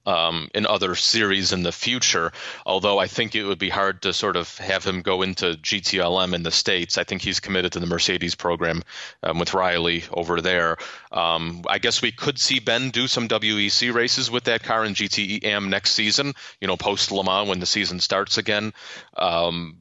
um, 0.05 0.49
in 0.53 0.65
other 0.65 0.95
series 0.95 1.53
in 1.53 1.63
the 1.63 1.71
future. 1.71 2.33
Although 2.65 2.99
I 2.99 3.07
think 3.07 3.35
it 3.35 3.45
would 3.45 3.57
be 3.57 3.69
hard 3.69 4.01
to 4.01 4.11
sort 4.11 4.35
of 4.35 4.57
have 4.57 4.83
him 4.83 5.01
go 5.01 5.21
into 5.21 5.53
GTLM 5.53 6.33
in 6.33 6.43
the 6.43 6.51
States. 6.51 6.97
I 6.97 7.05
think 7.05 7.21
he's 7.21 7.39
committed 7.39 7.71
to 7.71 7.79
the 7.79 7.85
Mercedes 7.85 8.35
program 8.35 8.83
um, 9.23 9.39
with 9.39 9.53
Riley 9.53 10.03
over 10.11 10.41
there. 10.41 10.75
Um, 11.09 11.63
I 11.65 11.79
guess 11.79 12.01
we 12.01 12.11
could 12.11 12.37
see 12.37 12.59
Ben 12.59 12.89
do 12.89 13.07
some 13.07 13.29
WEC 13.29 13.93
races 13.93 14.29
with 14.29 14.43
that 14.43 14.61
car 14.61 14.83
in 14.83 14.93
GTE 14.93 15.45
Am 15.45 15.69
next 15.69 15.91
season, 15.91 16.33
you 16.59 16.67
know, 16.67 16.75
post 16.75 17.13
Le 17.13 17.23
Mans 17.23 17.47
when 17.47 17.61
the 17.61 17.65
season 17.65 18.01
starts 18.01 18.37
again. 18.37 18.73
Um, 19.15 19.77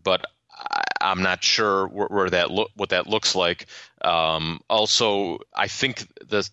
but 0.58 0.84
I'm 1.00 1.22
not 1.22 1.42
sure 1.42 1.86
where, 1.88 2.08
where 2.08 2.30
that 2.30 2.50
look 2.50 2.70
what 2.74 2.90
that 2.90 3.06
looks 3.06 3.34
like. 3.34 3.66
Um, 4.02 4.60
also, 4.68 5.38
I 5.54 5.68
think 5.68 6.06
the 6.28 6.48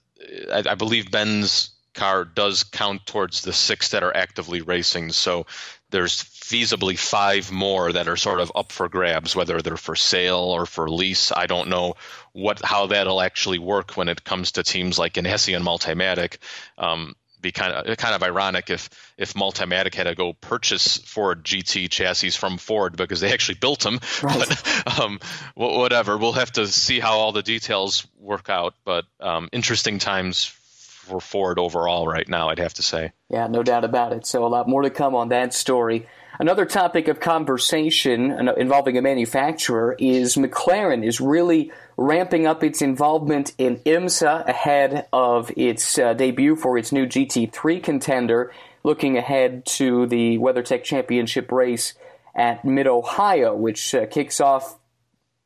I, 0.52 0.64
I, 0.72 0.76
believe 0.76 1.12
Ben's 1.12 1.72
car 1.94 2.26
does 2.26 2.64
count 2.64 3.06
towards 3.06 3.42
the 3.42 3.54
six 3.54 3.90
that 3.90 4.04
are 4.04 4.16
actively 4.16 4.62
racing. 4.62 5.12
So 5.12 5.46
there's 5.90 6.24
feasibly 6.24 6.98
five 6.98 7.52
more 7.52 7.92
that 7.92 8.08
are 8.08 8.18
sort 8.18 8.40
of 8.40 8.52
up 8.56 8.72
for 8.72 8.90
grabs, 8.90 9.36
whether 9.36 9.62
they're 9.62 9.78
for 9.78 9.96
sale 9.96 10.38
or 10.38 10.66
for 10.66 10.90
lease. 10.90 11.32
I 11.32 11.46
don't 11.46 11.70
know 11.70 11.96
what 12.34 12.64
how 12.64 12.88
that'll 12.88 13.22
actually 13.22 13.60
work 13.60 13.96
when 13.96 14.10
it 14.10 14.24
comes 14.24 14.54
to 14.54 14.64
teams 14.64 15.00
like 15.00 15.14
Ganassi 15.14 15.56
and 15.56 15.66
Multimatic. 15.66 16.38
Um, 16.78 17.16
be 17.46 17.52
kind 17.52 17.74
of 17.74 17.98
kind 17.98 18.16
of 18.16 18.24
ironic 18.24 18.70
if 18.70 18.90
if 19.18 19.34
Multimatic 19.34 19.94
had 19.94 20.04
to 20.04 20.16
go 20.16 20.34
purchase 20.34 20.98
Ford 20.98 21.44
GT 21.44 21.90
chassis 21.90 22.32
from 22.32 22.58
Ford 22.58 22.98
because 22.98 23.22
they 23.22 23.32
actually 23.32 23.56
built 23.56 23.82
them. 23.82 24.00
Right. 24.22 24.48
But 24.48 25.00
um, 25.00 25.20
whatever, 25.56 26.18
we'll 26.18 26.34
have 26.34 26.52
to 26.54 26.68
see 26.68 27.00
how 27.00 27.18
all 27.18 27.32
the 27.32 27.44
details 27.44 28.08
work 28.20 28.50
out. 28.50 28.74
But 28.84 29.06
um, 29.20 29.50
interesting 29.52 30.00
times 30.00 30.46
for 30.46 31.22
Ford 31.22 31.60
overall 31.60 32.08
right 32.08 32.28
now, 32.28 32.50
I'd 32.50 32.60
have 32.60 32.74
to 32.76 32.82
say. 32.82 33.12
Yeah, 33.30 33.48
no 33.48 33.62
doubt 33.64 33.84
about 33.84 34.14
it. 34.14 34.26
So 34.26 34.46
a 34.46 34.50
lot 34.50 34.68
more 34.68 34.82
to 34.82 34.90
come 34.90 35.16
on 35.16 35.30
that 35.30 35.54
story. 35.54 36.08
Another 36.38 36.66
topic 36.66 37.08
of 37.08 37.22
conversation 37.22 38.32
involving 38.58 38.98
a 38.98 39.02
manufacturer 39.02 39.96
is 39.98 40.36
McLaren 40.36 41.06
is 41.06 41.22
really 41.22 41.72
ramping 41.96 42.46
up 42.46 42.62
its 42.62 42.82
involvement 42.82 43.54
in 43.58 43.78
IMSA 43.78 44.46
ahead 44.46 45.08
of 45.14 45.50
its 45.56 45.98
uh, 45.98 46.14
debut 46.14 46.58
for 46.58 46.78
its 46.78 46.92
new 46.92 47.06
GT3 47.06 47.82
contender, 47.82 48.52
looking 48.84 49.18
ahead 49.18 49.66
to 49.66 50.08
the 50.08 50.38
WeatherTech 50.38 50.84
Championship 50.84 51.54
race 51.54 51.94
at 52.36 52.66
Mid 52.66 52.88
Ohio, 52.88 53.56
which 53.56 53.96
uh, 53.96 54.06
kicks 54.06 54.42
off 54.42 54.78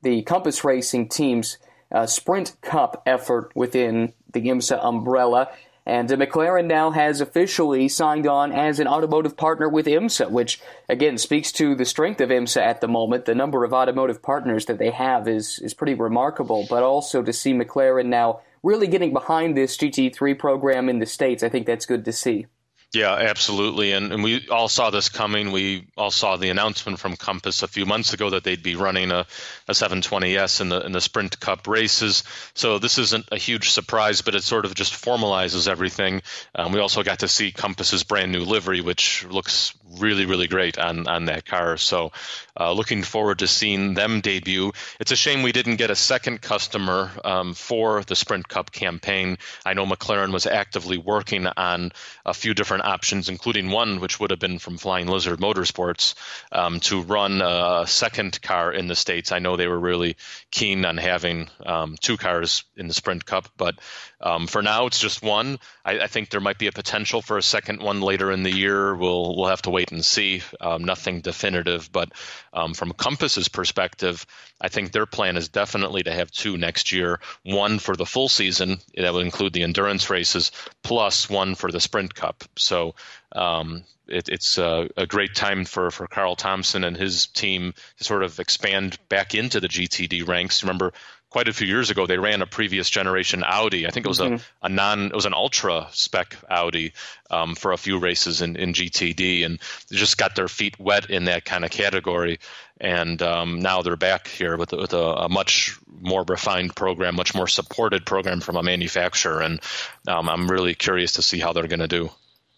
the 0.02 0.24
Compass 0.24 0.64
Racing 0.64 1.10
team's 1.10 1.60
uh, 1.92 2.08
Sprint 2.08 2.56
Cup 2.62 3.04
effort 3.06 3.52
within 3.54 4.14
the 4.34 4.42
IMSA 4.42 4.84
umbrella. 4.84 5.50
And 5.86 6.08
McLaren 6.10 6.66
now 6.66 6.92
has 6.92 7.22
officially 7.22 7.88
signed 7.88 8.28
on 8.28 8.52
as 8.52 8.80
an 8.80 8.88
automotive 8.88 9.36
partner 9.36 9.68
with 9.68 9.88
IMSA, 9.88 10.30
which 10.30 10.62
again 10.88 11.18
speaks 11.18 11.52
to 11.54 11.76
the 11.76 11.86
strength 11.86 12.22
of 12.22 12.30
IMSA 12.30 12.62
at 12.62 12.82
the 12.82 12.88
moment. 12.88 13.26
The 13.26 13.36
number 13.36 13.64
of 13.64 13.74
automotive 13.74 14.22
partners 14.22 14.66
that 14.66 14.78
they 14.78 14.92
have 14.92 15.28
is 15.28 15.60
is 15.60 15.74
pretty 15.74 15.96
remarkable. 15.96 16.68
But 16.70 16.84
also 16.84 17.24
to 17.24 17.34
see 17.34 17.54
McLaren 17.54 18.08
now 18.08 18.42
really 18.62 18.88
getting 18.88 19.14
behind 19.14 19.56
this 19.56 19.78
GT3 19.78 20.38
program 20.38 20.90
in 20.90 21.00
the 21.00 21.06
states, 21.06 21.44
I 21.44 21.50
think 21.50 21.66
that's 21.66 21.86
good 21.86 22.06
to 22.06 22.12
see. 22.12 22.48
Yeah, 22.92 23.14
absolutely. 23.14 23.92
And, 23.92 24.12
and 24.12 24.24
we 24.24 24.48
all 24.50 24.68
saw 24.68 24.90
this 24.90 25.10
coming. 25.10 25.52
We 25.52 25.86
all 25.96 26.10
saw 26.10 26.38
the 26.38 26.50
announcement 26.50 27.00
from 27.00 27.18
Compass 27.18 27.62
a 27.62 27.68
few 27.68 27.86
months 27.86 28.14
ago 28.14 28.32
that 28.32 28.44
they'd 28.44 28.64
be 28.64 28.76
running 28.76 29.12
a, 29.12 29.28
a 29.68 29.74
720S 29.74 30.60
in 30.60 30.70
the 30.70 30.84
in 30.84 30.92
the 30.92 31.02
Sprint 31.02 31.40
Cup 31.40 31.68
races. 31.68 32.24
So 32.56 32.80
this 32.80 32.98
isn't 32.98 33.28
a 33.32 33.38
huge 33.38 33.70
surprise, 33.70 34.22
but 34.22 34.34
it 34.34 34.42
sort 34.42 34.66
of 34.66 34.74
just 34.74 34.94
formalizes 34.94 35.68
everything. 35.68 36.24
Um, 36.56 36.72
we 36.72 36.80
also 36.80 37.04
got 37.04 37.20
to 37.20 37.28
see 37.28 37.52
Compass's 37.52 38.04
brand 38.04 38.32
new 38.32 38.44
livery, 38.44 38.82
which 38.82 39.24
looks 39.26 39.72
really, 39.98 40.26
really 40.26 40.48
great 40.48 40.78
on, 40.78 41.08
on 41.08 41.26
that 41.26 41.46
car. 41.46 41.78
So 41.78 42.12
uh, 42.60 42.74
looking 42.74 43.04
forward 43.04 43.40
to 43.40 43.48
seeing 43.48 43.94
them 43.94 44.22
debut. 44.22 44.72
It's 45.00 45.12
a 45.12 45.16
shame 45.16 45.42
we 45.42 45.52
didn't 45.52 45.78
get 45.78 45.90
a 45.90 45.96
second 45.96 46.42
customer 46.42 47.12
um, 47.24 47.54
for 47.54 48.04
the 48.04 48.16
Sprint 48.16 48.48
Cup 48.48 48.72
campaign. 48.72 49.38
I 49.66 49.74
know 49.74 49.86
McLaren 49.86 50.34
was 50.34 50.46
actively 50.46 50.98
working 50.98 51.48
on 51.48 51.92
a 52.26 52.34
few 52.34 52.54
different 52.54 52.86
options, 52.86 53.30
including 53.30 53.72
one 53.72 54.00
which 54.00 54.20
would 54.20 54.32
have 54.32 54.40
been 54.40 54.60
from 54.60 54.78
Flying 54.78 55.08
Lizard 55.08 55.40
Motorsports 55.40 56.16
um, 56.52 56.80
to 56.82 57.02
run 57.02 57.42
a 57.42 57.86
second 57.88 58.42
car 58.42 58.72
in 58.72 58.88
the 58.88 58.96
States. 58.96 59.32
I 59.32 59.40
know 59.40 59.56
they 59.56 59.68
were 59.68 59.80
really 59.80 60.18
keen 60.52 60.86
on 60.86 60.98
having 60.98 61.50
um, 61.66 61.96
two 62.00 62.18
cars 62.18 62.64
in 62.76 62.88
the 62.88 62.94
Sprint 62.94 63.26
Cup, 63.26 63.48
but 63.58 63.76
um, 64.22 64.48
for 64.48 64.62
now, 64.62 64.86
it's 64.86 65.00
just 65.00 65.24
one. 65.24 65.60
I, 65.86 66.00
I, 66.00 66.08
think 66.08 66.30
there 66.30 66.42
might 66.42 66.58
be 66.58 66.68
a 66.68 66.74
potential 66.74 67.22
for 67.22 67.38
a 67.38 67.44
second 67.44 67.82
one 67.82 68.02
later 68.02 68.32
in 68.32 68.44
the 68.44 68.52
year. 68.52 68.94
We'll 68.94 69.36
we'll 69.36 69.48
have 69.48 69.62
to 69.62 69.70
wait 69.70 69.94
and 69.94 70.04
see. 70.04 70.42
Um, 70.60 70.84
nothing 70.84 71.22
definitive, 71.22 71.90
but 71.92 72.12
um, 72.52 72.74
from 72.74 72.92
Compass's 72.92 73.48
perspective, 73.48 74.26
I 74.60 74.68
think 74.68 74.92
their 74.92 75.06
plan 75.06 75.38
is 75.38 75.48
definitely 75.48 76.04
to 76.04 76.12
have 76.12 76.32
two 76.32 76.58
next 76.58 76.92
year. 76.92 77.22
One 77.44 77.80
for 77.80 77.96
the 77.96 78.06
full 78.06 78.28
season 78.28 78.80
that 78.98 79.14
would 79.14 79.26
include 79.26 79.54
the 79.54 79.64
endurance 79.64 80.10
races, 80.10 80.52
plus 80.84 81.30
one 81.30 81.56
for 81.56 81.72
the 81.72 81.80
Sprint 81.80 82.14
Cup. 82.14 82.44
So 82.58 82.96
um, 83.32 83.84
it, 84.10 84.28
it's 84.28 84.58
a, 84.58 84.90
a, 84.98 85.06
great 85.06 85.36
time 85.36 85.66
for, 85.66 85.92
for 85.92 86.08
Carl 86.08 86.36
Thompson 86.36 86.84
and 86.84 86.98
his 86.98 87.28
team 87.28 87.74
to 87.98 88.04
sort 88.04 88.24
of 88.24 88.40
expand 88.40 88.98
back 89.08 89.36
into 89.36 89.60
the 89.60 89.68
GTD 89.68 90.28
ranks. 90.28 90.64
Remember, 90.64 90.94
quite 91.30 91.48
a 91.48 91.54
few 91.54 91.68
years 91.68 91.90
ago 91.90 92.08
they 92.08 92.18
ran 92.18 92.42
a 92.42 92.48
previous 92.48 92.90
generation 92.90 93.44
Audi. 93.46 93.88
I 93.88 93.92
think 93.92 94.06
it 94.06 94.10
was 94.10 94.20
mm-hmm. 94.20 94.36
a, 94.62 94.66
a 94.66 94.70
non 94.70 95.06
it 95.08 95.16
was 95.16 95.26
an 95.26 95.34
ultra 95.34 95.88
spec 95.92 96.36
Audi 96.50 96.94
um, 97.30 97.56
for 97.56 97.72
a 97.72 97.78
few 97.78 98.00
races 98.00 98.42
in, 98.42 98.56
in 98.56 98.74
GTD, 98.74 99.46
and 99.46 99.60
they 99.90 99.96
just 99.96 100.18
got 100.18 100.36
their 100.36 100.48
feet 100.48 100.80
wet 100.80 101.10
in 101.10 101.26
that 101.26 101.46
kind 101.46 101.64
of 101.64 101.72
category. 101.72 102.40
And 102.82 103.22
um, 103.22 103.60
now 103.60 103.82
they're 103.82 103.98
back 103.98 104.28
here 104.28 104.56
with, 104.56 104.72
with 104.72 104.94
a, 104.94 104.98
a, 104.98 105.30
much 105.30 105.78
more 106.00 106.24
refined 106.26 106.76
program, 106.76 107.16
much 107.16 107.36
more 107.36 107.48
supported 107.48 108.06
program 108.06 108.40
from 108.40 108.56
a 108.56 108.64
manufacturer, 108.64 109.42
and 109.42 109.60
um, 110.08 110.30
I'm 110.30 110.50
really 110.50 110.76
curious 110.76 111.14
to 111.14 111.22
see 111.22 111.40
how 111.40 111.52
they're 111.52 111.68
going 111.68 111.82
to 111.82 111.90
do. 111.90 112.10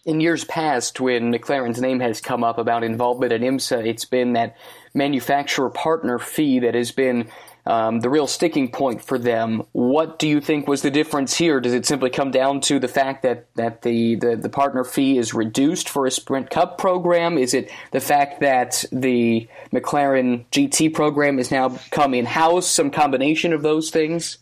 In 0.04 0.20
years 0.20 0.44
past, 0.44 1.00
when 1.00 1.32
McLaren's 1.32 1.80
name 1.80 2.00
has 2.00 2.22
come 2.22 2.44
up 2.44 2.58
about 2.58 2.84
involvement 2.84 3.32
at 3.32 3.42
IMSA, 3.42 3.86
it's 3.86 4.06
been 4.06 4.34
that 4.34 4.58
manufacturer 4.96 5.70
partner 5.70 6.18
fee 6.18 6.60
that 6.60 6.74
has 6.74 6.92
been 6.92 7.28
um, 7.72 8.02
the 8.02 8.10
real 8.10 8.28
sticking 8.28 8.70
point 8.70 9.02
for 9.02 9.18
them. 9.18 9.64
What 9.72 10.20
do 10.20 10.28
you 10.28 10.42
think 10.42 10.68
was 10.68 10.82
the 10.82 10.92
difference 10.92 11.38
here? 11.38 11.62
Does 11.62 11.74
it 11.74 11.86
simply 11.86 12.10
come 12.10 12.30
down 12.30 12.60
to 12.62 12.80
the 12.80 12.90
fact 12.90 13.24
that, 13.24 13.48
that 13.56 13.84
the, 13.84 14.16
the, 14.16 14.36
the 14.36 14.50
partner 14.50 14.84
fee 14.84 15.18
is 15.18 15.34
reduced 15.34 15.88
for 15.88 16.06
a 16.06 16.12
Sprint 16.12 16.50
Cup 16.50 16.78
program? 16.78 17.38
Is 17.38 17.54
it 17.54 17.72
the 17.92 18.02
fact 18.02 18.42
that 18.42 18.84
the 18.92 19.48
McLaren 19.72 20.44
GT 20.52 20.94
program 20.94 21.40
is 21.40 21.50
now 21.50 21.80
come 21.92 22.14
in 22.14 22.26
house? 22.26 22.68
Some 22.68 22.92
combination 22.92 23.54
of 23.54 23.62
those 23.62 23.90
things? 23.90 24.38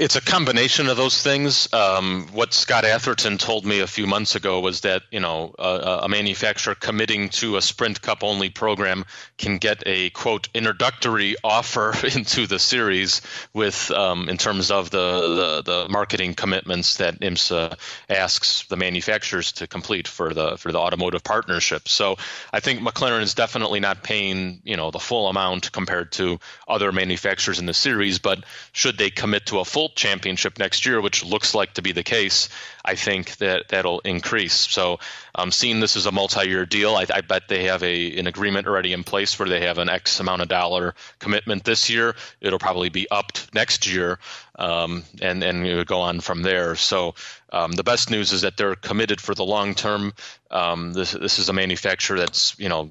It's 0.00 0.16
a 0.16 0.22
combination 0.22 0.88
of 0.88 0.96
those 0.96 1.22
things. 1.22 1.70
Um, 1.74 2.28
what 2.32 2.54
Scott 2.54 2.86
Atherton 2.86 3.36
told 3.36 3.66
me 3.66 3.80
a 3.80 3.86
few 3.86 4.06
months 4.06 4.34
ago 4.34 4.58
was 4.60 4.80
that 4.80 5.02
you 5.10 5.20
know 5.20 5.54
a, 5.58 6.00
a, 6.04 6.08
manufacturer 6.08 6.74
committing 6.74 7.28
to 7.40 7.58
a 7.58 7.60
Sprint 7.60 8.00
Cup 8.00 8.24
only 8.24 8.48
program 8.48 9.04
can 9.36 9.58
get 9.58 9.82
a 9.84 10.08
quote 10.08 10.48
introductory 10.54 11.36
offer 11.44 11.92
into 12.14 12.46
the 12.46 12.58
series 12.58 13.20
with 13.52 13.90
um, 13.90 14.30
in 14.30 14.38
terms 14.38 14.70
of 14.70 14.88
the, 14.88 15.60
the, 15.66 15.70
the 15.70 15.88
marketing 15.90 16.32
commitments 16.32 16.96
that 16.96 17.20
IMSA 17.20 17.78
asks 18.08 18.64
the 18.68 18.78
manufacturers 18.78 19.52
to 19.52 19.66
complete 19.66 20.08
for 20.08 20.32
the 20.32 20.56
for 20.56 20.72
the 20.72 20.78
automotive 20.78 21.22
partnership. 21.22 21.90
So 21.90 22.16
I 22.54 22.60
think 22.60 22.80
McLaren 22.80 23.20
is 23.20 23.34
definitely 23.34 23.80
not 23.80 24.02
paying 24.02 24.62
you 24.64 24.78
know 24.78 24.90
the 24.90 24.98
full 24.98 25.28
amount 25.28 25.72
compared 25.72 26.12
to 26.12 26.40
other 26.66 26.90
manufacturers 26.90 27.58
in 27.58 27.66
the 27.66 27.74
series, 27.74 28.18
but 28.18 28.44
should 28.72 28.96
they 28.96 29.10
commit 29.10 29.44
to 29.44 29.58
a 29.58 29.64
full 29.66 29.89
championship 29.94 30.58
next 30.58 30.86
year, 30.86 31.00
which 31.00 31.24
looks 31.24 31.54
like 31.54 31.74
to 31.74 31.82
be 31.82 31.92
the 31.92 32.02
case, 32.02 32.48
I 32.84 32.94
think 32.94 33.36
that 33.36 33.68
that'll 33.68 34.00
increase. 34.00 34.54
So, 34.54 35.00
um, 35.34 35.52
seeing 35.52 35.80
this 35.80 35.96
as 35.96 36.06
a 36.06 36.12
multi-year 36.12 36.66
deal, 36.66 36.94
I, 36.96 37.06
I, 37.12 37.20
bet 37.20 37.48
they 37.48 37.64
have 37.64 37.82
a 37.82 38.18
an 38.18 38.26
agreement 38.26 38.66
already 38.66 38.92
in 38.92 39.04
place 39.04 39.38
where 39.38 39.48
they 39.48 39.66
have 39.66 39.78
an 39.78 39.88
X 39.88 40.20
amount 40.20 40.42
of 40.42 40.48
dollar 40.48 40.94
commitment 41.18 41.64
this 41.64 41.90
year. 41.90 42.14
It'll 42.40 42.58
probably 42.58 42.88
be 42.88 43.10
upped 43.10 43.54
next 43.54 43.86
year, 43.86 44.18
um, 44.58 45.04
and 45.20 45.42
and 45.42 45.66
it 45.66 45.76
would 45.76 45.86
go 45.86 46.00
on 46.00 46.20
from 46.20 46.42
there. 46.42 46.74
So, 46.76 47.14
um, 47.52 47.72
the 47.72 47.84
best 47.84 48.10
news 48.10 48.32
is 48.32 48.42
that 48.42 48.56
they're 48.56 48.76
committed 48.76 49.20
for 49.20 49.34
the 49.34 49.44
long 49.44 49.74
term. 49.74 50.12
Um, 50.50 50.92
this 50.92 51.12
this 51.12 51.38
is 51.38 51.48
a 51.48 51.52
manufacturer 51.52 52.18
that's 52.18 52.58
you 52.58 52.68
know 52.68 52.90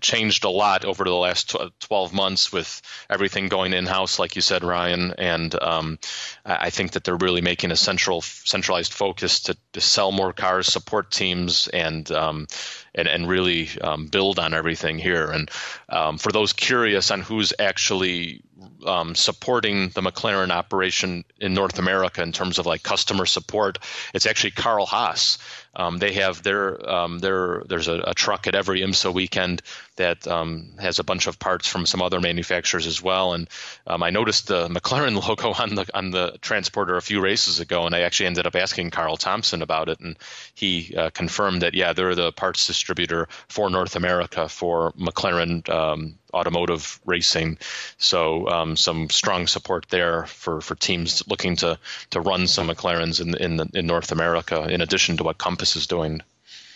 changed 0.00 0.44
a 0.44 0.50
lot 0.50 0.84
over 0.84 1.04
the 1.04 1.14
last 1.14 1.56
12 1.80 2.12
months 2.12 2.52
with 2.52 2.82
everything 3.08 3.48
going 3.48 3.72
in 3.72 3.86
house, 3.86 4.18
like 4.18 4.36
you 4.36 4.42
said, 4.42 4.62
Ryan. 4.62 5.14
And 5.16 5.54
um, 5.60 5.98
I 6.44 6.70
think 6.70 6.92
that 6.92 7.04
they're 7.04 7.16
really 7.16 7.40
making 7.40 7.70
a 7.70 7.76
central 7.76 8.20
centralized 8.20 8.92
focus 8.92 9.40
to, 9.40 9.56
to 9.72 9.80
sell 9.80 10.12
more 10.12 10.32
cars, 10.32 10.66
support 10.66 11.10
teams, 11.10 11.68
and 11.68 12.10
um, 12.12 12.46
and 12.94 13.08
and 13.08 13.28
really 13.28 13.68
um, 13.80 14.06
build 14.06 14.38
on 14.38 14.54
everything 14.54 14.98
here. 14.98 15.30
And 15.30 15.50
um, 15.88 16.18
for 16.18 16.32
those 16.32 16.52
curious 16.52 17.10
on 17.10 17.20
who's 17.20 17.52
actually 17.58 18.42
um, 18.86 19.14
supporting 19.14 19.88
the 19.90 20.00
McLaren 20.00 20.50
operation 20.50 21.24
in 21.38 21.54
North 21.54 21.78
America 21.78 22.22
in 22.22 22.32
terms 22.32 22.58
of 22.58 22.66
like 22.66 22.82
customer 22.82 23.26
support, 23.26 23.78
it's 24.14 24.26
actually 24.26 24.52
Carl 24.52 24.86
Haas. 24.86 25.38
Um, 25.74 25.98
they 25.98 26.14
have 26.14 26.42
their 26.42 26.90
um, 26.90 27.20
their 27.20 27.62
there's 27.68 27.86
a, 27.86 28.02
a, 28.08 28.14
truck 28.14 28.48
at 28.48 28.56
every 28.56 28.80
IMSA 28.80 29.14
weekend 29.14 29.62
that 29.94 30.26
um, 30.26 30.72
has 30.80 30.98
a 30.98 31.04
bunch 31.04 31.28
of 31.28 31.38
parts 31.38 31.68
from 31.68 31.86
some 31.86 32.02
other 32.02 32.18
manufacturers 32.18 32.88
as 32.88 33.00
well. 33.00 33.34
And 33.34 33.48
um, 33.86 34.02
I 34.02 34.10
noticed 34.10 34.48
the 34.48 34.66
McLaren 34.68 35.14
logo 35.28 35.52
on 35.52 35.76
the 35.76 35.86
on 35.94 36.10
the 36.10 36.36
transporter 36.40 36.96
a 36.96 37.02
few 37.02 37.20
races 37.20 37.60
ago, 37.60 37.86
and 37.86 37.94
I 37.94 38.00
actually 38.00 38.26
ended 38.26 38.46
up 38.46 38.56
asking 38.56 38.90
Carl 38.90 39.16
Thompson 39.16 39.62
about 39.62 39.88
it, 39.88 40.00
and 40.00 40.16
he 40.54 40.92
uh, 40.96 41.10
confirmed 41.10 41.62
that 41.62 41.74
yeah, 41.74 41.92
they're 41.92 42.16
the 42.16 42.32
parts 42.32 42.66
distributor 42.66 43.28
for 43.46 43.70
North 43.70 43.94
America 43.94 44.48
for 44.48 44.90
McLaren 44.92 45.68
um, 45.68 46.18
automotive 46.34 47.00
racing. 47.04 47.58
So 47.98 48.48
um, 48.48 48.76
some 48.76 49.10
strong 49.10 49.46
support 49.46 49.86
there 49.90 50.26
for, 50.26 50.60
for 50.60 50.74
teams 50.74 51.22
looking 51.28 51.56
to 51.56 51.78
to 52.10 52.20
run 52.20 52.46
some 52.46 52.68
McLarens 52.68 53.20
in 53.20 53.34
in, 53.36 53.68
in 53.74 53.86
North 53.86 54.12
America, 54.12 54.66
in 54.68 54.80
addition 54.80 55.16
to 55.18 55.24
what 55.24 55.38
Compass 55.38 55.76
is 55.76 55.86
doing. 55.86 56.22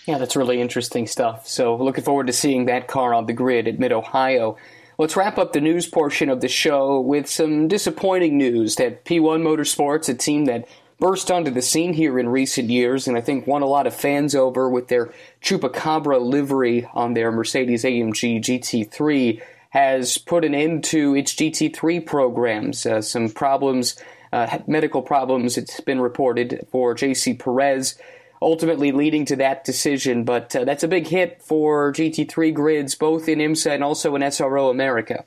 Yeah, 0.07 0.19
that's 0.19 0.37
really 0.37 0.61
interesting 0.61 1.07
stuff. 1.07 1.49
So 1.49 1.77
looking 1.77 2.05
forward 2.05 2.27
to 2.27 2.33
seeing 2.33 2.67
that 2.67 2.89
car 2.89 3.15
on 3.15 3.27
the 3.27 3.33
grid 3.33 3.69
at 3.69 3.79
Mid 3.79 3.93
Ohio. 3.93 4.59
Let's 4.99 5.17
wrap 5.17 5.39
up 5.39 5.53
the 5.53 5.61
news 5.61 5.87
portion 5.87 6.29
of 6.29 6.41
the 6.41 6.49
show 6.49 7.01
with 7.01 7.27
some 7.29 7.67
disappointing 7.69 8.39
news 8.39 8.77
that 8.77 9.05
P1 9.05 9.43
Motorsports, 9.43 10.09
a 10.09 10.15
team 10.15 10.45
that 10.45 10.69
burst 10.99 11.31
onto 11.31 11.51
the 11.51 11.63
scene 11.63 11.93
here 11.93 12.19
in 12.19 12.29
recent 12.29 12.71
years 12.71 13.07
and 13.07 13.17
I 13.17 13.21
think 13.21 13.47
won 13.47 13.63
a 13.63 13.67
lot 13.67 13.87
of 13.87 13.95
fans 13.95 14.35
over 14.35 14.69
with 14.69 14.89
their 14.89 15.13
Chupacabra 15.43 16.21
livery 16.21 16.89
on 16.95 17.15
their 17.15 17.31
Mercedes 17.33 17.85
AMG 17.85 18.41
GT3, 18.41 19.43
has 19.71 20.19
put 20.19 20.45
an 20.45 20.55
end 20.55 20.85
to 20.85 21.17
its 21.17 21.35
GT3 21.35 22.07
programs. 22.07 22.87
Uh, 22.87 23.03
some 23.03 23.29
problems, 23.29 23.97
uh, 24.33 24.59
medical 24.69 25.03
problems, 25.03 25.59
it's 25.59 25.81
been 25.81 26.01
reported 26.01 26.67
for 26.71 26.95
JC 26.95 27.37
Perez 27.37 27.97
ultimately 28.45 28.93
leading 28.93 29.25
to 29.25 29.37
that 29.37 29.65
decision. 29.65 30.25
But 30.25 30.55
uh, 30.55 30.65
that's 30.65 30.85
a 30.85 30.89
big 30.89 31.07
hit 31.09 31.43
for 31.43 31.93
GT3 31.93 32.55
grids, 32.55 32.95
both 32.95 33.29
in 33.29 33.39
IMSA 33.39 33.75
and 33.75 33.85
also 33.85 34.15
in 34.15 34.23
SRO 34.23 34.71
America. 34.71 35.25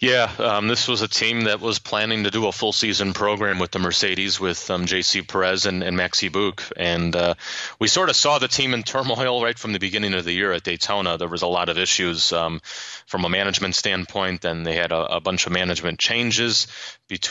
Yeah, 0.00 0.30
um, 0.38 0.68
this 0.68 0.88
was 0.88 1.02
a 1.02 1.08
team 1.08 1.42
that 1.42 1.60
was 1.60 1.78
planning 1.78 2.24
to 2.24 2.30
do 2.30 2.46
a 2.46 2.52
full 2.52 2.72
season 2.72 3.12
program 3.12 3.58
with 3.58 3.70
the 3.70 3.78
Mercedes 3.78 4.40
with 4.40 4.70
um, 4.70 4.86
JC 4.86 5.26
Perez 5.26 5.66
and, 5.66 5.82
and 5.82 5.96
Maxi 5.96 6.30
Buhk. 6.30 6.72
And 6.76 7.14
uh, 7.14 7.34
we 7.78 7.88
sort 7.88 8.08
of 8.08 8.16
saw 8.16 8.38
the 8.38 8.48
team 8.48 8.74
in 8.74 8.82
turmoil 8.82 9.42
right 9.42 9.58
from 9.58 9.72
the 9.72 9.78
beginning 9.78 10.14
of 10.14 10.24
the 10.24 10.32
year 10.32 10.52
at 10.52 10.64
Daytona. 10.64 11.18
There 11.18 11.28
was 11.28 11.42
a 11.42 11.46
lot 11.46 11.68
of 11.68 11.78
issues 11.78 12.32
um, 12.32 12.60
from 13.06 13.24
a 13.24 13.28
management 13.28 13.74
standpoint, 13.74 14.44
and 14.44 14.66
they 14.66 14.74
had 14.74 14.92
a, 14.92 15.16
a 15.16 15.20
bunch 15.20 15.46
of 15.46 15.52
management 15.52 15.98
changes 15.98 16.66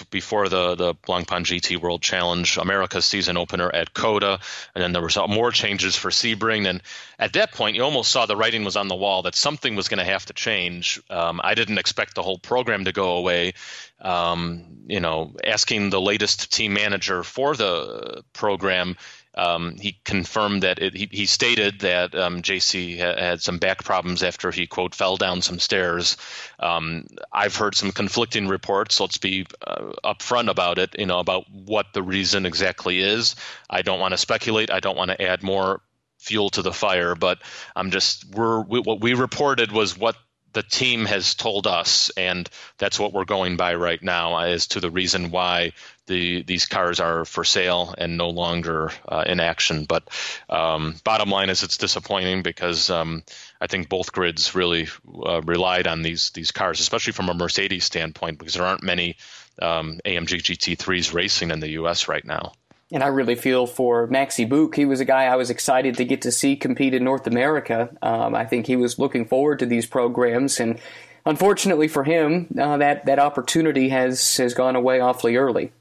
before 0.10 0.48
the, 0.50 0.76
the 0.76 0.94
Blancpain 0.94 1.44
GT 1.44 1.82
World 1.82 2.02
Challenge 2.02 2.58
America 2.58 3.02
season 3.02 3.38
opener 3.38 3.74
at 3.74 3.94
COTA. 3.94 4.40
And 4.76 4.84
then 4.84 4.92
there 4.92 5.02
was 5.02 5.18
more 5.28 5.52
changes 5.52 5.96
for 5.96 6.10
Sebring. 6.10 6.68
And 6.68 6.82
at 7.18 7.34
that 7.34 7.52
point, 7.52 7.76
you 7.76 7.84
almost 7.84 8.12
saw 8.12 8.26
the 8.26 8.36
writing 8.36 8.64
was 8.64 8.76
on 8.76 8.88
the 8.88 8.96
wall 8.96 9.24
that 9.24 9.36
something 9.36 9.76
was 9.76 9.88
going 9.88 10.00
to 10.00 10.06
have 10.06 10.26
to 10.28 10.34
change. 10.34 11.02
Um, 11.10 11.42
I 11.44 11.56
didn't 11.56 11.78
expect 11.78 12.16
the 12.16 12.21
whole 12.24 12.40
program 12.40 12.86
to 12.86 12.92
go 12.92 13.18
away. 13.18 13.54
Um, 14.00 14.84
you 14.88 15.00
know, 15.00 15.36
asking 15.44 15.90
the 15.90 16.02
latest 16.02 16.52
team 16.52 16.74
manager 16.74 17.24
for 17.24 17.56
the 17.56 18.24
program, 18.34 18.98
um, 19.36 19.78
he 19.80 20.00
confirmed 20.04 20.64
that 20.64 20.80
it, 20.80 20.96
he, 20.96 21.08
he, 21.10 21.26
stated 21.26 21.80
that 21.82 22.14
um, 22.16 22.42
JC 22.42 23.00
ha- 23.00 23.18
had 23.18 23.42
some 23.42 23.60
back 23.60 23.84
problems 23.84 24.24
after 24.24 24.52
he 24.52 24.68
quote 24.68 24.94
fell 24.94 25.16
down 25.16 25.42
some 25.42 25.60
stairs. 25.60 26.18
Um, 26.60 27.08
I've 27.32 27.56
heard 27.56 27.76
some 27.76 27.94
conflicting 27.94 28.50
reports. 28.50 29.00
Let's 29.00 29.18
be 29.18 29.46
uh, 29.66 29.94
upfront 30.04 30.50
about 30.50 30.80
it. 30.80 31.00
You 31.00 31.06
know 31.06 31.20
about 31.20 31.46
what 31.50 31.94
the 31.94 32.04
reason 32.04 32.46
exactly 32.46 33.00
is. 33.00 33.36
I 33.70 33.84
don't 33.84 34.02
want 34.02 34.14
to 34.14 34.18
speculate. 34.18 34.70
I 34.70 34.82
don't 34.82 34.98
want 34.98 35.12
to 35.12 35.22
add 35.22 35.44
more 35.44 35.82
fuel 36.22 36.50
to 36.52 36.62
the 36.62 36.74
fire. 36.74 37.16
But 37.16 37.42
I'm 37.76 37.92
just 37.92 38.26
we're 38.36 38.62
we, 38.62 38.80
what 38.80 39.02
we 39.02 39.14
reported 39.14 39.72
was 39.72 39.98
what 39.98 40.18
the 40.54 40.64
team 40.64 41.06
has 41.06 41.36
told 41.36 41.68
us, 41.68 42.12
and 42.18 42.50
that's 42.78 43.00
what 43.00 43.14
we're 43.14 43.26
going 43.26 43.58
by 43.58 43.76
right 43.76 44.02
now 44.02 44.38
as 44.38 44.68
to 44.68 44.80
the 44.80 44.92
reason 44.92 45.32
why 45.32 45.74
the 46.08 46.44
these 46.44 46.66
cars 46.66 47.00
are 47.00 47.26
for 47.26 47.44
sale 47.44 47.96
and 47.98 48.18
no 48.18 48.30
longer 48.30 48.92
uh, 49.08 49.24
in 49.26 49.40
action. 49.40 49.86
But 49.86 50.10
um, 50.50 50.96
bottom 51.04 51.30
line 51.30 51.50
is, 51.50 51.64
it's 51.64 51.78
disappointing 51.78 52.44
because 52.44 52.90
um, 52.90 53.24
I 53.60 53.68
think 53.68 53.88
both 53.88 54.12
grids 54.12 54.54
really 54.56 54.88
uh, 55.26 55.42
relied 55.42 55.88
on 55.88 56.02
these 56.02 56.32
these 56.32 56.52
cars, 56.52 56.80
especially 56.80 57.14
from 57.14 57.30
a 57.30 57.34
Mercedes 57.34 57.86
standpoint, 57.86 58.40
because 58.40 58.56
there 58.56 58.66
aren't 58.66 58.84
many 58.84 59.18
um, 59.62 60.00
AMG 60.06 60.42
GT3s 60.42 61.14
racing 61.14 61.52
in 61.52 61.60
the 61.60 61.72
U.S. 61.72 62.08
right 62.08 62.26
now. 62.26 62.54
And 62.92 63.04
I 63.04 63.08
really 63.08 63.36
feel 63.36 63.68
for 63.68 64.08
Maxi 64.08 64.48
Buhk. 64.48 64.76
He 64.76 64.86
was 64.86 65.00
a 65.00 65.06
guy 65.06 65.26
I 65.26 65.38
was 65.38 65.50
excited 65.50 65.96
to 65.96 66.06
get 66.06 66.22
to 66.24 66.32
see 66.32 66.56
compete 66.56 66.94
in 66.94 67.04
North 67.04 67.26
America. 67.26 67.90
Um, 68.02 68.36
I 68.36 68.46
think 68.46 68.68
he 68.68 68.76
was 68.76 69.00
looking 69.00 69.26
forward 69.26 69.60
to 69.60 69.66
these 69.66 69.86
programs, 69.86 70.60
and 70.60 70.80
unfortunately 71.26 71.88
for 71.88 72.04
him, 72.04 72.48
uh, 72.60 72.78
that 72.78 73.06
that 73.06 73.20
opportunity 73.20 73.90
has 73.90 74.38
has 74.38 74.54
gone 74.54 74.76
away 74.76 75.00
awfully 75.00 75.38
early. 75.38 75.72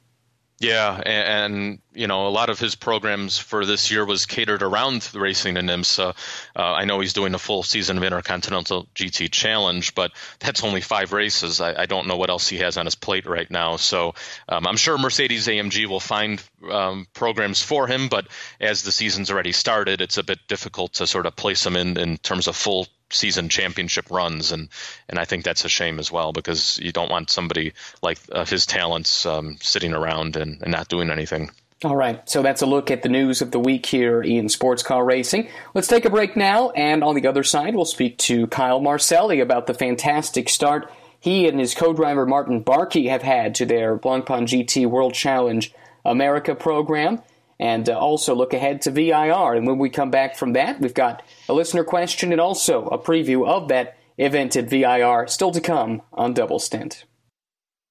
Yeah, 0.61 0.95
and, 0.95 1.55
and, 1.55 1.79
you 1.95 2.07
know 2.07 2.29
a 2.29 2.29
lot 2.29 2.51
of 2.51 2.61
his 2.61 2.75
programs 2.75 3.39
for 3.39 3.65
this 3.65 3.91
year 3.91 4.05
was 4.05 4.27
catered 4.27 4.63
around 4.63 5.01
the 5.03 5.19
racing 5.19 5.57
in 5.57 5.67
IMSA. 5.67 6.15
Uh, 6.55 6.63
I 6.63 6.85
know 6.85 7.01
he's 7.01 7.15
doing 7.15 7.33
a 7.35 7.39
full 7.39 7.63
season 7.63 7.97
of 7.97 8.05
Intercontinental 8.05 8.87
GT 8.95 9.31
Challenge, 9.31 9.95
but 9.95 10.13
that's 10.39 10.63
only 10.63 10.83
five 10.83 11.15
races. 11.15 11.63
I, 11.63 11.83
I 11.83 11.87
don't 11.87 12.07
know 12.07 12.19
what 12.19 12.29
else 12.29 12.47
he 12.47 12.59
has 12.59 12.77
on 12.77 12.85
his 12.85 12.95
plate 12.95 13.25
right 13.25 13.51
now. 13.51 13.77
So 13.77 14.15
um, 14.51 14.67
I'm 14.67 14.77
sure 14.77 14.99
Mercedes 14.99 15.47
AMG 15.47 15.87
will 15.87 15.99
find 15.99 16.43
um, 16.71 17.07
programs 17.15 17.63
for 17.63 17.87
him, 17.87 18.09
but 18.09 18.29
as 18.61 18.83
the 18.83 18.93
season's 18.93 19.31
already 19.31 19.53
started, 19.53 20.03
it's 20.03 20.19
a 20.19 20.23
bit 20.23 20.41
difficult 20.47 20.93
to 20.95 21.07
sort 21.07 21.25
of 21.25 21.35
place 21.35 21.65
him 21.65 21.75
in 21.75 21.97
in 21.97 22.19
terms 22.19 22.49
of 22.49 22.55
full 22.55 22.87
season 23.11 23.49
championship 23.49 24.11
runs, 24.11 24.53
and 24.53 24.69
and 25.09 25.19
I 25.19 25.25
think 25.25 25.45
that's 25.45 25.65
a 25.65 25.69
shame 25.69 25.99
as 25.99 26.11
well 26.11 26.33
because 26.33 26.79
you 26.79 26.93
don't 26.93 27.11
want 27.11 27.31
somebody 27.31 27.73
like 28.03 28.19
uh, 28.33 28.45
his 28.45 28.67
talents 28.67 29.27
um, 29.27 29.59
sitting 29.61 29.93
around 29.93 30.37
and, 30.37 30.63
and 30.63 30.71
not 30.71 30.89
doing 30.89 31.11
anything. 31.11 31.51
All 31.83 31.97
right, 31.97 32.29
so 32.29 32.43
that's 32.43 32.61
a 32.61 32.67
look 32.67 32.91
at 32.91 33.03
the 33.03 33.09
news 33.09 33.41
of 33.41 33.53
the 33.53 33.59
week 33.59 33.87
here 33.87 34.23
in 34.23 34.51
sports 34.51 34.83
car 34.83 35.03
racing. 35.03 35.49
Let's 35.73 35.89
take 35.89 36.05
a 36.05 36.11
break 36.11 36.37
now, 36.37 36.71
and 36.71 37.03
on 37.03 37.15
the 37.15 37.27
other 37.27 37.43
side, 37.43 37.75
we'll 37.75 37.87
speak 37.87 38.19
to 38.19 38.47
Kyle 38.49 38.81
Marcelli 38.81 39.41
about 39.41 39.67
the 39.67 39.75
fantastic 39.75 40.51
start 40.51 40.91
he 41.21 41.47
and 41.47 41.61
his 41.61 41.75
co-driver 41.75 42.25
Martin 42.25 42.65
Barkey 42.65 43.11
have 43.11 43.23
had 43.23 43.55
to 43.57 43.67
their 43.67 43.97
Blancpain 43.97 44.47
GT 44.47 44.87
World 44.87 45.13
Challenge 45.13 45.73
America 46.05 46.55
program 46.55 47.23
and 47.61 47.89
uh, 47.89 47.97
also 47.97 48.35
look 48.35 48.55
ahead 48.55 48.83
to 48.83 48.91
VIR. 48.91 49.55
And 49.55 49.67
when 49.67 49.79
we 49.79 49.91
come 49.91 50.11
back 50.11 50.35
from 50.35 50.55
that, 50.55 50.81
we've 50.81 50.95
got 50.95 51.23
a 51.49 51.53
listener 51.53 51.85
question 51.85 52.33
and 52.33 52.41
also 52.41 52.87
a 52.87 52.99
preview 52.99 53.47
of 53.47 53.69
that 53.69 53.99
event 54.17 54.57
at 54.57 54.69
VIR 54.69 55.29
still 55.29 55.53
to 55.53 55.61
come 55.61 56.03
on 56.13 56.33
Double 56.33 56.59
Stint. 56.59 57.05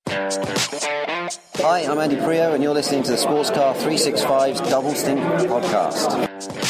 Hi, 0.08 1.84
I'm 1.84 2.00
Andy 2.00 2.16
Priaulx, 2.16 2.56
and 2.56 2.64
you're 2.64 2.74
listening 2.74 3.04
to 3.04 3.12
the 3.12 3.18
Sports 3.18 3.52
Car 3.52 3.76
365's 3.76 4.62
Double 4.70 4.96
Stint 4.96 5.20
podcast. 5.20 6.69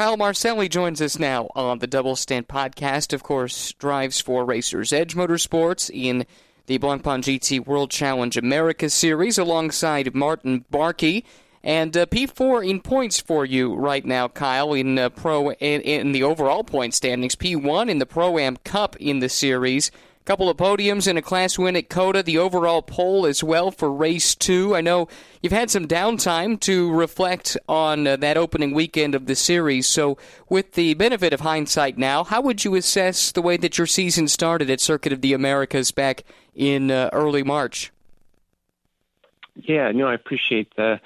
Kyle 0.00 0.16
Marcelli 0.16 0.66
joins 0.66 1.02
us 1.02 1.18
now 1.18 1.50
on 1.54 1.80
the 1.80 1.86
Double 1.86 2.16
Stint 2.16 2.48
podcast. 2.48 3.12
Of 3.12 3.22
course, 3.22 3.74
drives 3.74 4.18
for 4.18 4.46
Racers 4.46 4.94
Edge 4.94 5.14
Motorsports 5.14 5.90
in 5.92 6.24
the 6.64 6.78
Blancpain 6.78 7.20
GT 7.20 7.66
World 7.66 7.90
Challenge 7.90 8.34
America 8.38 8.88
Series 8.88 9.36
alongside 9.36 10.14
Martin 10.14 10.64
Barkey. 10.72 11.24
And 11.62 11.94
uh, 11.94 12.06
P4 12.06 12.66
in 12.66 12.80
points 12.80 13.20
for 13.20 13.44
you 13.44 13.74
right 13.74 14.02
now, 14.02 14.26
Kyle, 14.28 14.72
in 14.72 14.98
uh, 14.98 15.10
pro 15.10 15.50
in, 15.50 15.82
in 15.82 16.12
the 16.12 16.22
overall 16.22 16.64
point 16.64 16.94
standings. 16.94 17.36
P1 17.36 17.90
in 17.90 17.98
the 17.98 18.06
Pro 18.06 18.38
Am 18.38 18.56
Cup 18.56 18.96
in 18.96 19.18
the 19.18 19.28
series 19.28 19.90
couple 20.24 20.48
of 20.48 20.56
podiums 20.56 21.06
and 21.06 21.18
a 21.18 21.22
class 21.22 21.58
win 21.58 21.76
at 21.76 21.88
COTA, 21.88 22.22
the 22.22 22.38
overall 22.38 22.82
pole 22.82 23.26
as 23.26 23.42
well 23.42 23.70
for 23.70 23.90
race 23.90 24.34
two. 24.34 24.76
I 24.76 24.80
know 24.80 25.08
you've 25.42 25.52
had 25.52 25.70
some 25.70 25.88
downtime 25.88 26.60
to 26.60 26.92
reflect 26.92 27.56
on 27.68 28.06
uh, 28.06 28.16
that 28.16 28.36
opening 28.36 28.72
weekend 28.72 29.14
of 29.14 29.26
the 29.26 29.34
series. 29.34 29.86
So, 29.86 30.18
with 30.48 30.72
the 30.72 30.94
benefit 30.94 31.32
of 31.32 31.40
hindsight 31.40 31.96
now, 31.96 32.24
how 32.24 32.40
would 32.42 32.64
you 32.64 32.74
assess 32.74 33.32
the 33.32 33.42
way 33.42 33.56
that 33.56 33.78
your 33.78 33.86
season 33.86 34.28
started 34.28 34.70
at 34.70 34.80
Circuit 34.80 35.12
of 35.12 35.20
the 35.20 35.32
Americas 35.32 35.90
back 35.90 36.24
in 36.54 36.90
uh, 36.90 37.08
early 37.12 37.42
March? 37.42 37.90
Yeah, 39.54 39.90
no, 39.92 40.06
I 40.06 40.14
appreciate 40.14 40.74
the 40.76 41.00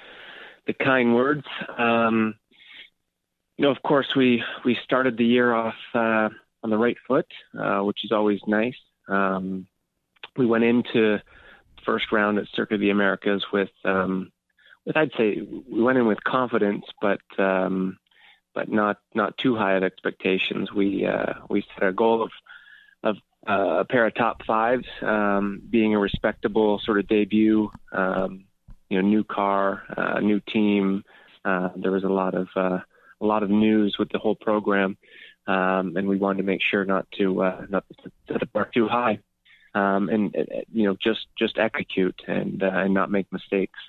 the 0.67 0.73
kind 0.73 1.15
words. 1.15 1.45
Um, 1.77 2.35
you 3.57 3.63
know, 3.63 3.71
of 3.71 3.81
course, 3.81 4.07
we 4.15 4.43
we 4.63 4.77
started 4.83 5.17
the 5.17 5.25
year 5.25 5.53
off 5.53 5.75
uh, 5.93 6.29
on 6.63 6.69
the 6.69 6.77
right 6.77 6.97
foot, 7.07 7.27
uh, 7.57 7.79
which 7.79 7.99
is 8.03 8.11
always 8.11 8.39
nice. 8.47 8.75
Um, 9.07 9.67
we 10.37 10.45
went 10.45 10.63
into 10.63 11.19
first 11.85 12.11
round 12.11 12.37
at 12.37 12.47
Circuit 12.53 12.75
of 12.75 12.81
the 12.81 12.89
Americas 12.89 13.45
with, 13.53 13.69
um, 13.83 14.31
with 14.85 14.97
I'd 14.97 15.11
say 15.17 15.41
we 15.69 15.81
went 15.81 15.97
in 15.97 16.07
with 16.07 16.23
confidence, 16.23 16.85
but 17.01 17.21
um, 17.37 17.97
but 18.53 18.69
not 18.69 18.97
not 19.13 19.37
too 19.37 19.55
high 19.55 19.73
of 19.73 19.83
expectations. 19.83 20.71
We 20.71 21.05
uh, 21.05 21.33
we 21.49 21.63
set 21.73 21.87
a 21.87 21.93
goal 21.93 22.23
of 22.23 22.31
of 23.03 23.17
uh, 23.47 23.79
a 23.79 23.85
pair 23.85 24.07
of 24.07 24.15
top 24.15 24.43
fives, 24.45 24.85
um, 25.01 25.61
being 25.69 25.93
a 25.93 25.99
respectable 25.99 26.81
sort 26.83 26.99
of 26.99 27.07
debut. 27.07 27.69
Um, 27.91 28.45
you 28.89 29.01
know, 29.01 29.07
new 29.07 29.23
car, 29.23 29.83
uh, 29.97 30.19
new 30.19 30.39
team. 30.39 31.03
Uh, 31.43 31.69
there 31.75 31.91
was 31.91 32.03
a 32.03 32.07
lot 32.07 32.33
of 32.33 32.47
uh, 32.55 32.79
a 33.21 33.25
lot 33.25 33.43
of 33.43 33.49
news 33.49 33.95
with 33.99 34.09
the 34.11 34.19
whole 34.19 34.35
program, 34.35 34.97
um, 35.47 35.95
and 35.95 36.07
we 36.07 36.17
wanted 36.17 36.37
to 36.37 36.43
make 36.43 36.61
sure 36.61 36.85
not 36.85 37.07
to 37.17 37.43
uh, 37.43 37.65
not 37.69 37.85
to 37.89 38.11
set 38.27 38.39
the 38.39 38.45
bar 38.47 38.69
too 38.73 38.87
high, 38.87 39.19
um, 39.73 40.09
and 40.09 40.35
uh, 40.35 40.61
you 40.71 40.83
know 40.83 40.97
just 41.01 41.27
just 41.37 41.57
execute 41.57 42.19
and 42.27 42.63
uh, 42.63 42.71
and 42.73 42.93
not 42.93 43.11
make 43.11 43.31
mistakes. 43.31 43.79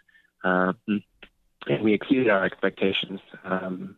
Um, 0.44 0.76
and 0.86 1.82
we 1.82 1.94
exceeded 1.94 2.28
our 2.28 2.44
expectations. 2.44 3.20
Um, 3.44 3.96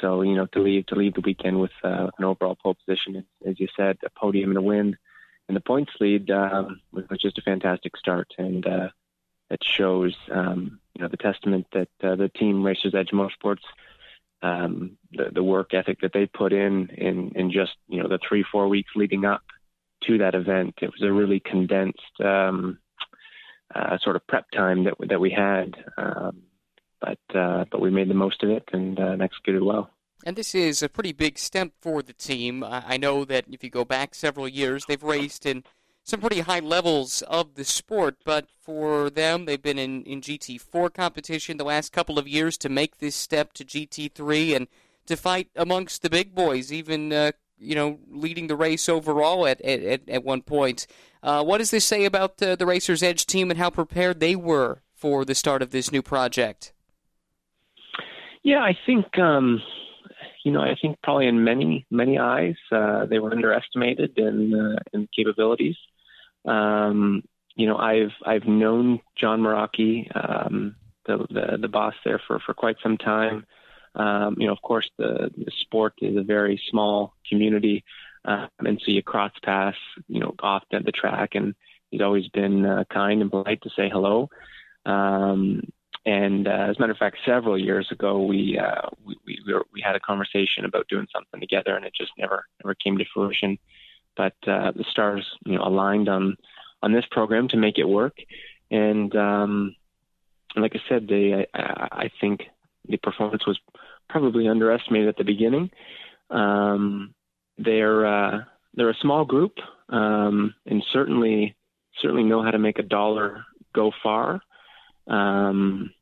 so 0.00 0.22
you 0.22 0.34
know 0.34 0.46
to 0.46 0.60
leave 0.60 0.86
to 0.86 0.94
leave 0.94 1.14
the 1.14 1.20
weekend 1.22 1.60
with 1.60 1.72
uh, 1.82 2.10
an 2.18 2.24
overall 2.24 2.56
pole 2.56 2.76
position, 2.86 3.24
as 3.46 3.58
you 3.58 3.68
said, 3.76 3.98
a 4.04 4.10
podium 4.10 4.50
and 4.50 4.58
a 4.58 4.62
win, 4.62 4.96
and 5.48 5.56
the 5.56 5.60
points 5.60 5.92
lead 6.00 6.30
um, 6.30 6.80
was 6.92 7.04
just 7.20 7.38
a 7.38 7.42
fantastic 7.42 7.96
start, 7.96 8.32
and 8.38 8.66
uh, 8.66 8.88
it 9.50 9.62
shows 9.64 10.14
um, 10.30 10.80
you 10.94 11.02
know 11.02 11.08
the 11.08 11.16
testament 11.16 11.66
that 11.72 11.88
uh, 12.02 12.14
the 12.14 12.28
team 12.28 12.62
Racers 12.62 12.94
Edge 12.94 13.10
Motorsports 13.12 13.64
um, 14.42 14.96
the, 15.12 15.30
the 15.32 15.42
work 15.42 15.74
ethic 15.74 16.00
that 16.00 16.12
they 16.12 16.26
put 16.26 16.52
in, 16.52 16.88
in 16.96 17.32
in 17.34 17.50
just 17.50 17.72
you 17.88 18.02
know 18.02 18.08
the 18.08 18.18
three 18.26 18.44
four 18.50 18.68
weeks 18.68 18.90
leading 18.96 19.24
up 19.24 19.42
to 20.06 20.18
that 20.18 20.34
event. 20.34 20.74
It 20.80 20.90
was 20.90 21.02
a 21.02 21.12
really 21.12 21.40
condensed 21.40 22.20
um, 22.24 22.78
uh, 23.74 23.98
sort 24.02 24.16
of 24.16 24.26
prep 24.26 24.50
time 24.50 24.84
that 24.84 24.94
that 25.08 25.20
we 25.20 25.30
had, 25.30 25.76
um, 25.96 26.42
but 27.00 27.36
uh, 27.36 27.64
but 27.70 27.80
we 27.80 27.90
made 27.90 28.08
the 28.08 28.14
most 28.14 28.42
of 28.42 28.50
it 28.50 28.64
and, 28.72 28.98
uh, 28.98 29.12
and 29.12 29.22
executed 29.22 29.62
well. 29.62 29.90
And 30.24 30.36
this 30.36 30.54
is 30.54 30.82
a 30.82 30.88
pretty 30.88 31.12
big 31.12 31.38
step 31.38 31.72
for 31.80 32.02
the 32.02 32.12
team. 32.12 32.62
I 32.62 32.98
know 32.98 33.24
that 33.24 33.46
if 33.50 33.64
you 33.64 33.70
go 33.70 33.86
back 33.86 34.14
several 34.14 34.46
years, 34.46 34.84
they've 34.86 35.02
raced 35.02 35.46
in 35.46 35.64
some 36.04 36.20
pretty 36.20 36.40
high 36.40 36.60
levels 36.60 37.22
of 37.22 37.54
the 37.54 37.64
sport, 37.64 38.16
but 38.24 38.48
for 38.60 39.10
them, 39.10 39.44
they've 39.44 39.62
been 39.62 39.78
in, 39.78 40.02
in 40.04 40.20
GT4 40.20 40.92
competition 40.92 41.56
the 41.56 41.64
last 41.64 41.92
couple 41.92 42.18
of 42.18 42.26
years 42.26 42.56
to 42.58 42.68
make 42.68 42.98
this 42.98 43.14
step 43.14 43.52
to 43.54 43.64
GT3 43.64 44.56
and 44.56 44.68
to 45.06 45.16
fight 45.16 45.48
amongst 45.56 46.02
the 46.02 46.10
big 46.10 46.34
boys, 46.34 46.72
even, 46.72 47.12
uh, 47.12 47.32
you 47.58 47.74
know, 47.74 47.98
leading 48.10 48.46
the 48.46 48.56
race 48.56 48.88
overall 48.88 49.46
at, 49.46 49.60
at, 49.60 50.08
at 50.08 50.24
one 50.24 50.42
point. 50.42 50.86
Uh, 51.22 51.44
what 51.44 51.58
does 51.58 51.70
this 51.70 51.84
say 51.84 52.04
about 52.04 52.42
uh, 52.42 52.56
the 52.56 52.66
Racers 52.66 53.02
Edge 53.02 53.26
team 53.26 53.50
and 53.50 53.58
how 53.58 53.70
prepared 53.70 54.20
they 54.20 54.34
were 54.34 54.82
for 54.94 55.24
the 55.24 55.34
start 55.34 55.62
of 55.62 55.70
this 55.70 55.92
new 55.92 56.02
project? 56.02 56.72
Yeah, 58.42 58.60
I 58.60 58.76
think 58.86 59.18
um, 59.18 59.60
you 60.44 60.52
know, 60.52 60.60
I 60.60 60.74
think 60.80 60.98
probably 61.02 61.26
in 61.26 61.44
many 61.44 61.86
many 61.90 62.18
eyes, 62.18 62.56
uh, 62.72 63.06
they 63.06 63.18
were 63.18 63.32
underestimated 63.32 64.16
in 64.16 64.54
uh, 64.54 64.78
in 64.92 65.08
capabilities. 65.14 65.76
Um, 66.44 67.22
you 67.56 67.66
know, 67.66 67.76
I've 67.76 68.12
I've 68.24 68.46
known 68.46 69.00
John 69.16 69.40
Mirachi, 69.40 70.08
um, 70.14 70.76
the, 71.06 71.26
the 71.30 71.58
the 71.60 71.68
boss 71.68 71.94
there 72.04 72.20
for 72.26 72.38
for 72.40 72.54
quite 72.54 72.76
some 72.82 72.96
time. 72.96 73.46
Um, 73.94 74.36
you 74.38 74.46
know, 74.46 74.52
of 74.52 74.62
course, 74.62 74.88
the, 74.98 75.30
the 75.36 75.50
sport 75.62 75.94
is 76.00 76.16
a 76.16 76.22
very 76.22 76.60
small 76.70 77.14
community, 77.28 77.84
uh, 78.24 78.46
and 78.60 78.80
so 78.84 78.92
you 78.92 79.02
cross 79.02 79.32
paths, 79.42 79.76
you 80.06 80.20
know, 80.20 80.34
often 80.40 80.78
at 80.78 80.84
the 80.84 80.92
track, 80.92 81.30
and 81.34 81.54
he's 81.90 82.00
always 82.00 82.28
been 82.28 82.64
uh, 82.64 82.84
kind 82.92 83.20
and 83.20 83.30
polite 83.30 83.60
to 83.62 83.70
say 83.70 83.90
hello. 83.90 84.28
Um, 84.86 85.62
and 86.06 86.46
uh, 86.46 86.68
as 86.70 86.76
a 86.76 86.80
matter 86.80 86.92
of 86.92 86.98
fact, 86.98 87.18
several 87.26 87.58
years 87.58 87.88
ago, 87.90 88.22
we, 88.22 88.58
uh, 88.58 88.88
we 89.04 89.16
we 89.26 89.38
we, 89.46 89.52
were, 89.52 89.66
we 89.72 89.82
had 89.82 89.96
a 89.96 90.00
conversation 90.00 90.64
about 90.64 90.88
doing 90.88 91.06
something 91.12 91.40
together, 91.40 91.76
and 91.76 91.84
it 91.84 91.92
just 91.94 92.12
never 92.16 92.46
never 92.64 92.74
came 92.74 92.96
to 92.98 93.04
fruition. 93.12 93.58
But 94.16 94.34
uh, 94.46 94.72
the 94.72 94.84
stars, 94.90 95.26
you 95.44 95.56
know, 95.56 95.64
aligned 95.64 96.08
on 96.08 96.36
on 96.82 96.92
this 96.92 97.04
program 97.10 97.48
to 97.48 97.56
make 97.56 97.78
it 97.78 97.88
work, 97.88 98.16
and 98.70 99.14
um, 99.16 99.76
like 100.56 100.74
I 100.74 100.80
said, 100.88 101.06
they 101.08 101.46
I, 101.54 101.88
I 101.92 102.10
think 102.20 102.42
the 102.88 102.96
performance 102.96 103.46
was 103.46 103.58
probably 104.08 104.48
underestimated 104.48 105.08
at 105.08 105.16
the 105.16 105.24
beginning. 105.24 105.70
Um, 106.30 107.14
they're 107.58 108.06
uh, 108.06 108.40
they're 108.74 108.90
a 108.90 108.96
small 109.00 109.24
group, 109.24 109.58
um, 109.88 110.54
and 110.66 110.82
certainly 110.92 111.56
certainly 112.00 112.24
know 112.24 112.42
how 112.42 112.50
to 112.50 112.58
make 112.58 112.78
a 112.78 112.82
dollar 112.82 113.44
go 113.72 113.92
far 114.02 114.40
um, 115.10 115.92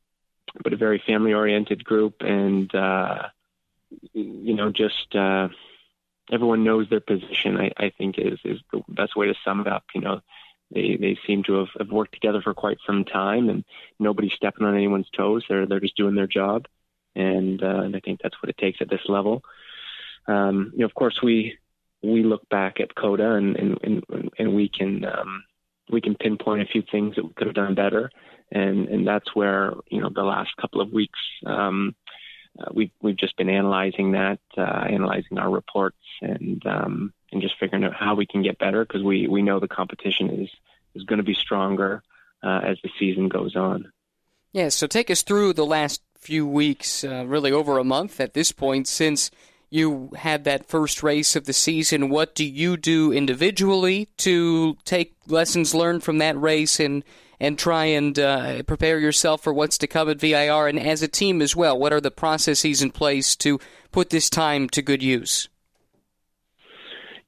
but 0.62 0.72
a 0.72 0.76
very 0.76 1.02
family 1.06 1.32
oriented 1.32 1.84
group 1.84 2.16
and 2.20 2.72
uh, 2.74 3.28
you 4.12 4.54
know 4.54 4.70
just 4.70 5.14
uh, 5.14 5.48
everyone 6.32 6.64
knows 6.64 6.88
their 6.88 7.00
position 7.00 7.56
I, 7.56 7.72
I 7.76 7.90
think 7.90 8.18
is 8.18 8.38
is 8.44 8.60
the 8.72 8.82
best 8.88 9.16
way 9.16 9.26
to 9.26 9.34
sum 9.44 9.60
it 9.60 9.66
up. 9.66 9.84
You 9.94 10.00
know 10.00 10.20
they 10.72 10.96
they 11.00 11.18
seem 11.26 11.42
to 11.44 11.54
have, 11.54 11.68
have 11.78 11.90
worked 11.90 12.14
together 12.14 12.42
for 12.42 12.54
quite 12.54 12.78
some 12.86 13.04
time 13.04 13.48
and 13.48 13.64
nobody's 13.98 14.32
stepping 14.34 14.66
on 14.66 14.74
anyone's 14.74 15.10
toes. 15.10 15.44
They're 15.48 15.66
they're 15.66 15.80
just 15.80 15.96
doing 15.96 16.14
their 16.14 16.26
job. 16.26 16.66
And 17.14 17.62
uh, 17.62 17.80
and 17.82 17.96
I 17.96 18.00
think 18.00 18.20
that's 18.22 18.40
what 18.42 18.50
it 18.50 18.58
takes 18.58 18.80
at 18.80 18.90
this 18.90 19.08
level. 19.08 19.42
Um, 20.26 20.72
you 20.74 20.80
know 20.80 20.86
of 20.86 20.94
course 20.94 21.20
we 21.22 21.58
we 22.02 22.22
look 22.22 22.48
back 22.48 22.80
at 22.80 22.94
COTA 22.94 23.32
and 23.32 23.56
and 23.56 23.78
and, 23.82 24.30
and 24.38 24.54
we 24.54 24.68
can 24.68 25.04
um, 25.04 25.44
we 25.90 26.00
can 26.00 26.14
pinpoint 26.14 26.62
a 26.62 26.66
few 26.66 26.82
things 26.82 27.16
that 27.16 27.24
we 27.24 27.32
could 27.34 27.46
have 27.46 27.56
done 27.56 27.74
better. 27.74 28.10
And 28.50 28.88
and 28.88 29.06
that's 29.06 29.34
where 29.34 29.74
you 29.90 30.00
know 30.00 30.10
the 30.14 30.22
last 30.22 30.50
couple 30.60 30.80
of 30.80 30.92
weeks 30.92 31.18
um, 31.46 31.94
uh, 32.58 32.70
we've 32.72 32.90
we've 33.00 33.16
just 33.16 33.36
been 33.36 33.48
analyzing 33.48 34.12
that, 34.12 34.40
uh, 34.56 34.86
analyzing 34.88 35.38
our 35.38 35.50
reports, 35.50 35.98
and 36.20 36.64
um, 36.66 37.12
and 37.32 37.42
just 37.42 37.54
figuring 37.58 37.84
out 37.84 37.94
how 37.94 38.14
we 38.14 38.26
can 38.26 38.42
get 38.42 38.58
better 38.58 38.84
because 38.84 39.02
we 39.02 39.28
we 39.28 39.42
know 39.42 39.60
the 39.60 39.68
competition 39.68 40.30
is 40.30 40.50
is 40.94 41.04
going 41.04 41.18
to 41.18 41.24
be 41.24 41.34
stronger 41.34 42.02
uh, 42.42 42.60
as 42.64 42.78
the 42.82 42.90
season 42.98 43.28
goes 43.28 43.54
on. 43.54 43.92
Yeah, 44.52 44.70
so 44.70 44.86
take 44.86 45.10
us 45.10 45.22
through 45.22 45.52
the 45.52 45.66
last 45.66 46.02
few 46.18 46.46
weeks, 46.46 47.04
uh, 47.04 47.24
really 47.26 47.52
over 47.52 47.78
a 47.78 47.84
month 47.84 48.20
at 48.20 48.34
this 48.34 48.50
point, 48.50 48.88
since 48.88 49.30
you 49.70 50.10
had 50.16 50.44
that 50.44 50.66
first 50.66 51.02
race 51.02 51.36
of 51.36 51.44
the 51.44 51.52
season. 51.52 52.08
What 52.08 52.34
do 52.34 52.44
you 52.44 52.76
do 52.76 53.12
individually 53.12 54.08
to 54.18 54.76
take 54.84 55.14
lessons 55.26 55.74
learned 55.74 56.02
from 56.02 56.18
that 56.18 56.40
race 56.40 56.80
and 56.80 57.04
and 57.40 57.59
try 57.59 57.87
and 57.87 58.18
uh, 58.18 58.62
prepare 58.64 58.98
yourself 58.98 59.42
for 59.42 59.53
what's 59.53 59.79
to 59.79 59.87
come 59.87 60.09
at 60.09 60.20
VIR, 60.20 60.68
and 60.68 60.79
as 60.79 61.03
a 61.03 61.09
team 61.09 61.40
as 61.40 61.55
well. 61.55 61.79
What 61.79 61.92
are 61.92 62.01
the 62.01 62.11
processes 62.11 62.83
in 62.83 62.90
place 62.90 63.37
to 63.37 63.59
put 63.92 64.11
this 64.11 64.29
time 64.29 64.68
to 64.70 64.83
good 64.83 65.03
use? 65.03 65.48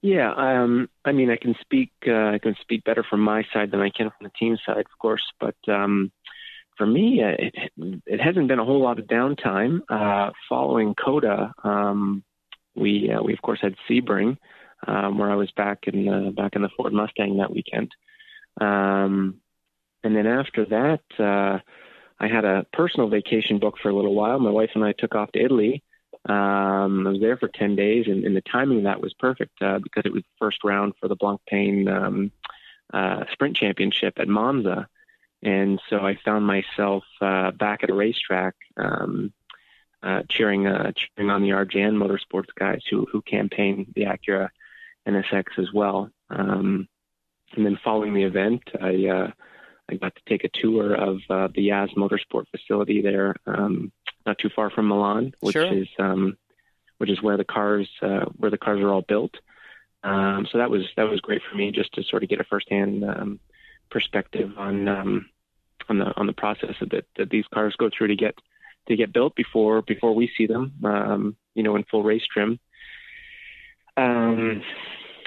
Yeah, 0.02 0.32
um, 0.34 0.88
I 1.04 1.12
mean, 1.12 1.30
I 1.30 1.36
can 1.36 1.54
speak. 1.60 1.92
Uh, 2.06 2.30
I 2.30 2.38
can 2.38 2.56
speak 2.62 2.84
better 2.84 3.04
from 3.08 3.20
my 3.20 3.44
side 3.52 3.70
than 3.70 3.80
I 3.80 3.90
can 3.90 4.10
from 4.10 4.24
the 4.24 4.32
team 4.38 4.56
side, 4.64 4.78
of 4.78 4.98
course. 4.98 5.22
But 5.38 5.56
um, 5.68 6.10
for 6.78 6.86
me, 6.86 7.22
uh, 7.22 7.36
it, 7.38 8.02
it 8.06 8.20
hasn't 8.20 8.48
been 8.48 8.58
a 8.58 8.64
whole 8.64 8.82
lot 8.82 8.98
of 8.98 9.06
downtime 9.06 9.80
uh, 9.90 10.30
following 10.48 10.94
COTA. 10.94 11.52
Um, 11.62 12.24
we 12.74 13.12
uh, 13.12 13.22
we 13.22 13.34
of 13.34 13.42
course 13.42 13.58
had 13.60 13.74
Sebring, 13.88 14.38
um, 14.86 15.18
where 15.18 15.30
I 15.30 15.34
was 15.34 15.50
back 15.50 15.80
in 15.86 16.06
the, 16.06 16.32
back 16.34 16.56
in 16.56 16.62
the 16.62 16.70
Ford 16.74 16.94
Mustang 16.94 17.36
that 17.36 17.52
weekend. 17.52 17.90
Um, 18.58 19.40
and 20.02 20.16
then 20.16 20.26
after 20.26 20.64
that, 20.66 21.02
uh, 21.18 21.58
I 22.18 22.28
had 22.28 22.44
a 22.44 22.66
personal 22.72 23.08
vacation 23.08 23.58
booked 23.58 23.80
for 23.80 23.88
a 23.88 23.94
little 23.94 24.14
while. 24.14 24.38
My 24.38 24.50
wife 24.50 24.70
and 24.74 24.84
I 24.84 24.92
took 24.92 25.14
off 25.14 25.32
to 25.32 25.42
Italy. 25.42 25.82
Um, 26.28 27.06
I 27.06 27.10
was 27.10 27.20
there 27.20 27.38
for 27.38 27.48
10 27.48 27.76
days, 27.76 28.06
and, 28.06 28.24
and 28.24 28.36
the 28.36 28.42
timing 28.42 28.78
of 28.78 28.84
that 28.84 29.00
was 29.00 29.14
perfect 29.14 29.62
uh, 29.62 29.78
because 29.78 30.02
it 30.04 30.12
was 30.12 30.22
the 30.22 30.38
first 30.38 30.62
round 30.64 30.94
for 31.00 31.08
the 31.08 31.16
Blancpain 31.16 31.88
um, 31.88 32.32
uh, 32.92 33.24
Sprint 33.32 33.56
Championship 33.56 34.18
at 34.18 34.28
Monza. 34.28 34.86
And 35.42 35.80
so 35.88 35.98
I 36.00 36.18
found 36.22 36.46
myself 36.46 37.04
uh, 37.22 37.52
back 37.52 37.82
at 37.82 37.90
a 37.90 37.94
racetrack 37.94 38.54
um, 38.76 39.32
uh, 40.02 40.22
cheering 40.28 40.66
uh, 40.66 40.92
cheering 40.94 41.30
on 41.30 41.42
the 41.42 41.50
RJN 41.50 41.96
Motorsports 41.96 42.48
guys 42.58 42.82
who, 42.90 43.06
who 43.10 43.22
campaign 43.22 43.92
the 43.94 44.02
Acura 44.02 44.48
NSX 45.06 45.58
as 45.58 45.72
well. 45.72 46.10
Um, 46.28 46.88
and 47.56 47.66
then 47.66 47.78
following 47.82 48.14
the 48.14 48.24
event, 48.24 48.62
I 48.80 49.06
uh, 49.06 49.30
I 49.90 49.96
got 49.96 50.14
to 50.14 50.22
take 50.28 50.44
a 50.44 50.48
tour 50.48 50.94
of 50.94 51.18
uh, 51.28 51.48
the 51.54 51.68
JAS 51.68 51.90
Motorsport 51.96 52.44
facility 52.50 53.02
there, 53.02 53.34
um, 53.46 53.92
not 54.26 54.38
too 54.38 54.50
far 54.54 54.70
from 54.70 54.88
Milan, 54.88 55.34
which 55.40 55.54
sure. 55.54 55.72
is 55.72 55.88
um, 55.98 56.36
which 56.98 57.10
is 57.10 57.22
where 57.22 57.36
the 57.36 57.44
cars 57.44 57.88
uh, 58.02 58.26
where 58.36 58.50
the 58.50 58.58
cars 58.58 58.80
are 58.80 58.90
all 58.90 59.02
built. 59.02 59.34
Um, 60.02 60.46
so 60.50 60.58
that 60.58 60.70
was 60.70 60.82
that 60.96 61.08
was 61.08 61.20
great 61.20 61.42
for 61.48 61.56
me 61.56 61.72
just 61.72 61.92
to 61.94 62.02
sort 62.04 62.22
of 62.22 62.28
get 62.28 62.40
a 62.40 62.44
firsthand 62.44 63.04
um, 63.04 63.40
perspective 63.90 64.52
on 64.56 64.88
um, 64.88 65.30
on 65.88 65.98
the 65.98 66.16
on 66.16 66.26
the 66.26 66.32
process 66.32 66.76
that 66.80 67.06
that 67.16 67.30
these 67.30 67.46
cars 67.52 67.74
go 67.76 67.90
through 67.96 68.08
to 68.08 68.16
get 68.16 68.34
to 68.88 68.96
get 68.96 69.12
built 69.12 69.34
before 69.34 69.82
before 69.82 70.14
we 70.14 70.30
see 70.36 70.46
them. 70.46 70.72
Um, 70.84 71.36
you 71.54 71.62
know, 71.62 71.76
in 71.76 71.84
full 71.84 72.02
race 72.02 72.26
trim. 72.32 72.60
Um, 73.96 74.62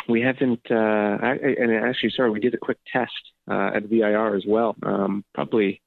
we 0.07 0.21
haven't, 0.21 0.61
uh, 0.69 1.17
I, 1.21 1.37
and 1.59 1.71
actually, 1.71 2.11
sorry, 2.11 2.29
we 2.31 2.39
did 2.39 2.53
a 2.53 2.57
quick 2.57 2.79
test 2.91 3.32
uh, 3.49 3.71
at 3.75 3.83
VIR 3.83 4.35
as 4.35 4.43
well. 4.47 4.75
Um, 4.83 5.23
probably 5.33 5.81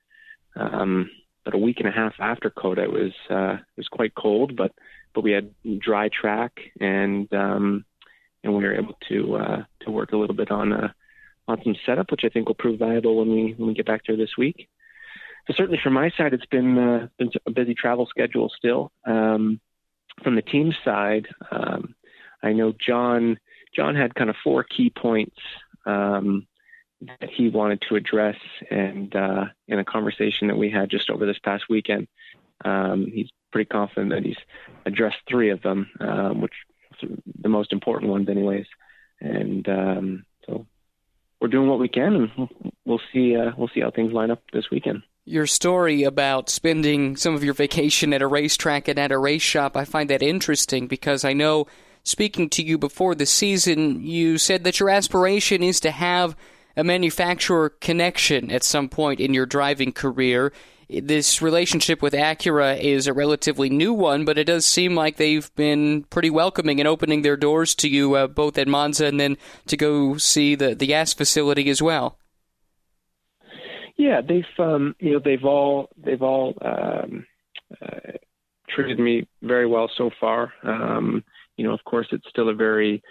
um, 0.55 1.11
about 1.45 1.55
a 1.55 1.63
week 1.63 1.79
and 1.81 1.89
a 1.89 1.93
half 1.93 2.15
after 2.19 2.51
COTA, 2.51 2.83
It 2.83 2.93
was 2.93 3.13
uh, 3.31 3.55
it 3.55 3.79
was 3.79 3.89
quite 3.89 4.15
cold, 4.15 4.57
but 4.57 4.73
but 5.15 5.23
we 5.23 5.33
had 5.33 5.51
dry 5.79 6.09
track 6.09 6.53
and 6.81 7.33
um, 7.33 7.85
and 8.43 8.55
we 8.55 8.65
were 8.65 8.75
able 8.75 8.99
to 9.09 9.37
uh, 9.37 9.65
to 9.81 9.91
work 9.91 10.13
a 10.13 10.17
little 10.17 10.37
bit 10.37 10.51
on 10.51 10.73
uh, 10.73 10.89
on 11.49 11.61
some 11.63 11.77
setup, 11.85 12.11
which 12.11 12.25
I 12.25 12.29
think 12.29 12.49
will 12.49 12.55
prove 12.55 12.79
valuable 12.79 13.17
when 13.17 13.31
we 13.31 13.55
when 13.57 13.69
we 13.69 13.75
get 13.75 13.87
back 13.87 14.03
there 14.07 14.17
this 14.17 14.37
week. 14.37 14.69
So 15.47 15.55
certainly 15.57 15.81
from 15.83 15.93
my 15.93 16.11
side, 16.17 16.35
it's 16.35 16.47
been 16.47 16.77
uh, 16.77 17.09
been 17.19 17.31
a 17.47 17.51
busy 17.51 17.75
travel 17.75 18.07
schedule 18.07 18.51
still. 18.57 18.93
Um, 19.05 19.61
from 20.23 20.35
the 20.35 20.43
team 20.43 20.73
side, 20.85 21.29
um, 21.51 21.95
I 22.43 22.53
know 22.53 22.73
John 22.73 23.39
John 23.75 23.95
had 23.95 24.15
kind 24.15 24.31
of 24.31 24.37
four 24.43 24.65
key 24.65 24.91
points 24.91 25.37
um, 25.85 26.47
that 27.03 27.31
he 27.31 27.49
wanted 27.49 27.83
to 27.89 27.97
address, 27.97 28.37
and 28.71 29.15
uh, 29.15 29.45
in 29.69 29.79
a 29.79 29.85
conversation 29.85 30.49
that 30.49 30.57
we 30.57 30.71
had 30.71 30.91
just 30.91 31.11
over 31.11 31.27
this 31.27 31.39
past 31.39 31.65
weekend, 31.69 32.09
um, 32.65 33.07
he's 33.13 33.29
pretty 33.53 33.69
confident 33.69 34.11
that 34.11 34.25
he's 34.25 34.39
addressed 34.85 35.19
three 35.29 35.51
of 35.51 35.63
them, 35.63 35.91
um, 36.01 36.41
which 36.41 36.55
the 37.43 37.49
most 37.49 37.73
important 37.73 38.11
ones, 38.11 38.29
anyways. 38.29 38.67
And 39.21 39.69
um, 39.69 40.25
so 40.47 40.67
we're 41.41 41.49
doing 41.49 41.69
what 41.69 41.79
we 41.79 41.89
can, 41.89 42.15
and 42.15 42.49
we'll 42.85 43.01
see. 43.13 43.37
Uh, 43.37 43.53
we'll 43.57 43.69
see 43.69 43.81
how 43.81 43.91
things 43.91 44.13
line 44.13 44.31
up 44.31 44.43
this 44.53 44.71
weekend. 44.71 45.03
Your 45.25 45.47
story 45.47 46.05
about 46.05 46.49
spending 46.49 47.17
some 47.17 47.35
of 47.35 47.43
your 47.43 47.55
vacation 47.55 48.13
at 48.13 48.23
a 48.23 48.27
racetrack 48.27 48.89
and 48.89 48.99
at 48.99 49.11
a 49.11 49.19
race 49.19 49.43
shop, 49.43 49.77
I 49.77 49.85
find 49.85 50.09
that 50.11 50.23
interesting 50.23 50.87
because 50.87 51.25
I 51.25 51.33
know, 51.33 51.67
speaking 52.05 52.49
to 52.51 52.63
you 52.63 52.79
before 52.79 53.15
the 53.17 53.27
season, 53.27 54.03
you 54.03 54.39
said 54.39 54.63
that 54.65 54.79
your 54.79 54.89
aspiration 54.89 55.65
is 55.65 55.81
to 55.81 55.91
have 55.91 56.37
a 56.77 56.85
manufacturer 56.85 57.71
connection 57.71 58.51
at 58.51 58.63
some 58.63 58.89
point 58.89 59.21
in 59.21 59.35
your 59.35 59.47
driving 59.47 59.93
career 59.93 60.53
this 60.89 61.43
relationship 61.43 62.01
with 62.01 62.13
Acura 62.13 62.79
is 62.79 63.07
a 63.07 63.13
relatively 63.13 63.69
new 63.69 63.93
one, 63.93 64.25
but 64.25 64.39
it 64.39 64.45
does 64.45 64.65
seem 64.65 64.95
like 64.95 65.17
they've 65.17 65.53
been 65.57 66.05
pretty 66.05 66.31
welcoming 66.31 66.79
and 66.79 66.89
opening 66.89 67.23
their 67.23 67.37
doors 67.37 67.75
to 67.77 67.89
you 67.89 68.15
uh, 68.15 68.27
both 68.29 68.57
at 68.57 68.69
Monza 68.69 69.07
and 69.07 69.19
then 69.19 69.37
to 69.67 69.77
go 69.77 70.17
see 70.17 70.55
the 70.55 70.75
the 70.75 70.87
JAS 70.87 71.13
facility 71.13 71.69
as 71.71 71.83
well. 71.83 72.19
Yeah, 73.97 74.21
they've 74.21 74.45
um, 74.59 74.95
you 75.01 75.15
know 75.15 75.19
they've 75.19 75.45
all 75.45 75.89
they've 75.97 76.23
all 76.23 76.57
um, 76.63 77.27
uh, 77.83 78.13
treated 78.69 79.01
me 79.01 79.27
very 79.43 79.67
well 79.67 79.91
so 79.93 80.11
far. 80.21 80.53
Um, 80.63 81.25
you 81.57 81.67
know, 81.67 81.73
of 81.73 81.83
course, 81.85 82.07
it's 82.13 82.29
still 82.29 82.49
a 82.49 82.55
very 82.55 83.03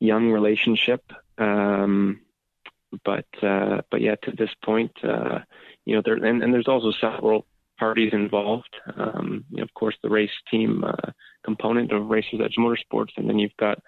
young 0.00 0.30
relationship, 0.30 1.12
um, 1.38 2.20
but 3.04 3.26
uh, 3.42 3.82
but 3.90 4.00
yeah, 4.00 4.16
to 4.22 4.32
this 4.32 4.50
point. 4.64 4.92
Uh, 5.02 5.40
you 5.84 5.94
know, 5.96 6.02
there 6.04 6.14
and, 6.14 6.42
and 6.42 6.52
there's 6.52 6.68
also 6.68 6.92
several 7.00 7.46
parties 7.78 8.12
involved. 8.12 8.76
Um, 8.96 9.44
you 9.50 9.58
know, 9.58 9.64
of 9.64 9.74
course, 9.74 9.96
the 10.02 10.10
race 10.10 10.30
team 10.50 10.84
uh, 10.84 11.10
component 11.44 11.92
of 11.92 12.08
Racers 12.08 12.40
Edge 12.44 12.56
Motorsports, 12.58 13.12
and 13.16 13.28
then 13.28 13.38
you've 13.38 13.56
got 13.58 13.78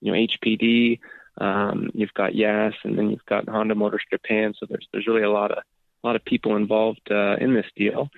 you 0.00 0.12
know 0.12 0.18
HPD, 0.18 1.00
um, 1.38 1.90
you've 1.92 2.14
got 2.14 2.32
JAS, 2.32 2.74
and 2.84 2.96
then 2.96 3.10
you've 3.10 3.26
got 3.26 3.48
Honda 3.48 3.74
Motors 3.74 4.02
Japan. 4.10 4.54
So 4.58 4.66
there's 4.68 4.86
there's 4.92 5.06
really 5.06 5.22
a 5.22 5.30
lot 5.30 5.50
of 5.50 5.58
a 5.58 6.06
lot 6.06 6.16
of 6.16 6.24
people 6.24 6.56
involved 6.56 7.08
uh, 7.10 7.36
in 7.40 7.54
this 7.54 7.66
deal. 7.76 8.08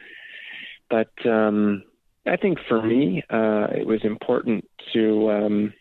But 0.90 1.12
um, 1.26 1.84
I 2.26 2.36
think 2.36 2.58
for 2.68 2.82
me, 2.82 3.24
uh, 3.30 3.68
it 3.74 3.86
was 3.86 4.04
important 4.04 4.68
to 4.92 5.30
um, 5.30 5.74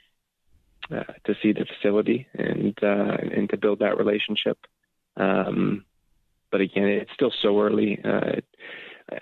uh, 0.92 1.04
to 1.26 1.36
see 1.42 1.54
the 1.54 1.66
facility 1.66 2.28
and 2.34 2.78
uh, 2.84 3.18
and 3.36 3.50
to 3.50 3.58
build 3.58 3.80
that 3.80 3.98
relationship. 3.98 4.58
Um, 5.18 5.86
but 6.52 6.62
again, 6.62 6.88
it's 6.88 7.14
still 7.14 7.34
so 7.42 7.62
early. 7.62 8.00
Uh, 8.04 8.42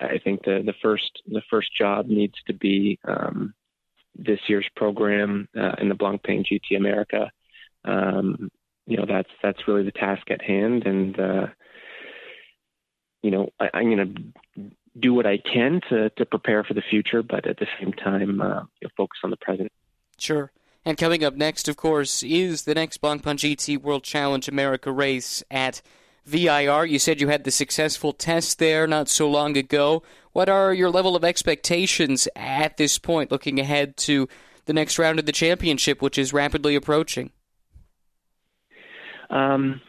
I 0.00 0.18
think 0.22 0.44
the 0.44 0.62
the 0.64 0.74
first 0.82 1.22
the 1.26 1.42
first 1.50 1.74
job 1.76 2.06
needs 2.06 2.34
to 2.46 2.52
be 2.52 2.98
um, 3.04 3.54
this 4.16 4.40
year's 4.48 4.68
program 4.76 5.48
uh, 5.56 5.76
in 5.78 5.88
the 5.88 5.94
Blancpain 5.94 6.44
GT 6.44 6.76
America. 6.76 7.30
Um, 7.84 8.50
you 8.86 8.96
know, 8.96 9.06
that's 9.06 9.30
that's 9.42 9.66
really 9.68 9.84
the 9.84 9.92
task 9.92 10.30
at 10.30 10.42
hand, 10.42 10.86
and 10.86 11.18
uh, 11.18 11.46
you 13.22 13.30
know, 13.30 13.50
I, 13.58 13.70
I'm 13.74 13.94
going 13.94 14.14
to 14.14 14.70
do 14.98 15.14
what 15.14 15.26
I 15.26 15.38
can 15.38 15.80
to 15.88 16.10
to 16.10 16.26
prepare 16.26 16.64
for 16.64 16.74
the 16.74 16.82
future, 16.82 17.22
but 17.22 17.46
at 17.46 17.58
the 17.58 17.68
same 17.78 17.92
time, 17.92 18.40
uh, 18.40 18.64
focus 18.96 19.20
on 19.24 19.30
the 19.30 19.36
present. 19.36 19.72
Sure. 20.18 20.50
And 20.84 20.96
coming 20.96 21.22
up 21.22 21.34
next, 21.34 21.68
of 21.68 21.76
course, 21.76 22.22
is 22.22 22.62
the 22.62 22.74
next 22.74 23.02
Blancpain 23.02 23.36
GT 23.36 23.80
World 23.80 24.02
Challenge 24.02 24.48
America 24.48 24.90
race 24.90 25.42
at 25.50 25.82
VIR. 26.24 26.86
You 26.86 26.98
said 26.98 27.20
you 27.20 27.28
had 27.28 27.44
the 27.44 27.50
successful 27.50 28.12
test 28.12 28.58
there 28.58 28.86
not 28.86 29.08
so 29.08 29.28
long 29.28 29.56
ago. 29.56 30.02
What 30.32 30.48
are 30.48 30.72
your 30.72 30.90
level 30.90 31.16
of 31.16 31.24
expectations 31.24 32.28
at 32.34 32.76
this 32.76 32.98
point, 32.98 33.30
looking 33.30 33.60
ahead 33.60 33.96
to 33.98 34.28
the 34.64 34.72
next 34.72 34.98
round 34.98 35.18
of 35.18 35.26
the 35.26 35.32
championship, 35.32 36.00
which 36.00 36.16
is 36.16 36.32
rapidly 36.32 36.74
approaching? 36.74 37.30
Um, 39.28 39.80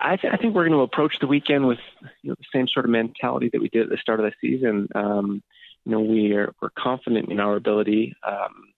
I, 0.00 0.16
th- 0.16 0.32
I, 0.32 0.36
think 0.36 0.54
we're 0.54 0.66
going 0.66 0.78
to 0.78 0.82
approach 0.82 1.16
the 1.20 1.26
weekend 1.26 1.66
with 1.66 1.78
you 2.22 2.30
know, 2.30 2.36
the 2.38 2.44
same 2.52 2.68
sort 2.68 2.84
of 2.84 2.90
mentality 2.90 3.50
that 3.52 3.60
we 3.60 3.68
did 3.68 3.82
at 3.82 3.88
the 3.90 3.96
start 3.96 4.20
of 4.20 4.26
the 4.26 4.32
season. 4.40 4.88
Um, 4.94 5.42
you 5.84 5.92
know, 5.92 6.00
we 6.00 6.32
are 6.32 6.52
we're 6.60 6.70
confident 6.70 7.30
in 7.30 7.40
our 7.40 7.56
ability 7.56 8.14
um, 8.26 8.71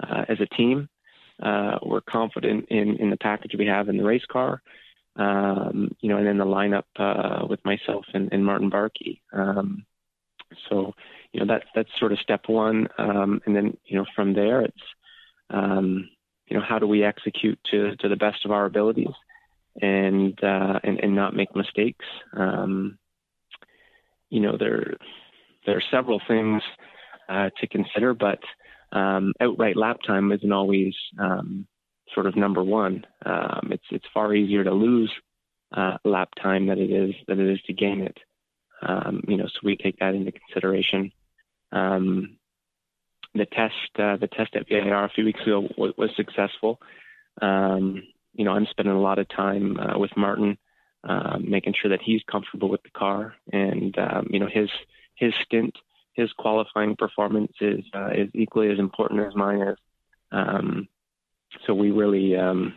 uh, 0.00 0.24
as 0.28 0.40
a 0.40 0.46
team. 0.46 0.88
Uh, 1.42 1.78
we're 1.82 2.00
confident 2.02 2.66
in 2.68 2.96
in 2.96 3.10
the 3.10 3.16
package 3.16 3.52
we 3.58 3.66
have 3.66 3.88
in 3.88 3.96
the 3.96 4.04
race 4.04 4.24
car 4.30 4.62
um, 5.16 5.94
you 6.00 6.08
know, 6.08 6.16
and 6.16 6.26
then 6.26 6.38
the 6.38 6.44
lineup 6.44 6.84
uh, 6.96 7.46
with 7.46 7.64
myself 7.64 8.04
and, 8.14 8.32
and 8.32 8.44
Martin 8.44 8.70
Barkey. 8.70 9.20
Um, 9.32 9.84
so, 10.68 10.94
you 11.32 11.40
know, 11.40 11.46
that's 11.46 11.66
that's 11.74 11.88
sort 11.98 12.12
of 12.12 12.18
step 12.18 12.42
one, 12.46 12.88
um, 12.98 13.40
and 13.46 13.56
then 13.56 13.76
you 13.86 13.96
know 13.96 14.04
from 14.14 14.34
there 14.34 14.62
it's 14.62 14.82
um, 15.50 16.08
you 16.46 16.56
know 16.56 16.62
how 16.66 16.78
do 16.78 16.86
we 16.86 17.04
execute 17.04 17.58
to 17.70 17.96
to 17.96 18.08
the 18.08 18.16
best 18.16 18.44
of 18.44 18.50
our 18.50 18.66
abilities 18.66 19.14
and 19.80 20.38
uh, 20.44 20.78
and, 20.84 21.00
and 21.00 21.14
not 21.14 21.34
make 21.34 21.56
mistakes. 21.56 22.04
Um, 22.36 22.98
you 24.28 24.40
know, 24.40 24.56
there 24.58 24.96
there 25.64 25.76
are 25.76 25.82
several 25.90 26.20
things 26.28 26.62
uh, 27.30 27.48
to 27.60 27.66
consider, 27.66 28.12
but 28.12 28.40
um, 28.92 29.32
outright 29.40 29.76
lap 29.76 29.98
time 30.06 30.30
isn't 30.32 30.52
always 30.52 30.94
um, 31.18 31.66
sort 32.14 32.26
of 32.26 32.36
number 32.36 32.62
one. 32.62 33.06
Um, 33.24 33.68
it's 33.70 33.84
it's 33.90 34.06
far 34.12 34.34
easier 34.34 34.64
to 34.64 34.72
lose 34.72 35.10
uh, 35.74 35.96
lap 36.04 36.30
time 36.40 36.66
than 36.66 36.78
it 36.78 36.90
is 36.90 37.14
than 37.26 37.40
it 37.40 37.52
is 37.52 37.60
to 37.62 37.72
gain 37.72 38.02
it. 38.02 38.18
Um, 38.82 39.22
you 39.26 39.36
know, 39.36 39.46
so 39.46 39.60
we 39.62 39.76
take 39.76 39.98
that 40.00 40.14
into 40.14 40.32
consideration. 40.32 41.12
Um, 41.70 42.36
the 43.34 43.46
test 43.46 43.74
uh, 43.98 44.16
the 44.16 44.28
test 44.28 44.54
at 44.54 44.68
VIR 44.68 45.04
a 45.04 45.08
few 45.08 45.24
weeks 45.24 45.40
ago 45.40 45.68
was, 45.78 45.92
was 45.96 46.10
successful. 46.16 46.78
Um, 47.40 48.02
you 48.34 48.44
know, 48.44 48.52
I'm 48.52 48.66
spending 48.66 48.94
a 48.94 49.00
lot 49.00 49.18
of 49.18 49.28
time 49.28 49.78
uh, 49.78 49.98
with 49.98 50.16
Martin, 50.16 50.58
making 51.40 51.74
sure 51.80 51.90
that 51.90 52.02
he's 52.02 52.22
comfortable 52.30 52.68
with 52.68 52.82
the 52.82 52.90
car, 52.90 53.34
and 53.50 53.96
you 54.28 54.38
know 54.38 54.48
his 54.52 54.68
his 55.14 55.32
stint, 55.44 55.76
his 56.14 56.32
qualifying 56.32 56.96
performance 56.96 57.52
is 57.60 57.84
uh, 57.94 58.10
is 58.14 58.28
equally 58.34 58.70
as 58.70 58.78
important 58.78 59.20
as 59.20 59.34
mine 59.34 59.62
is. 59.62 59.78
Um, 60.30 60.88
so 61.66 61.74
we 61.74 61.90
really, 61.90 62.36
um, 62.36 62.74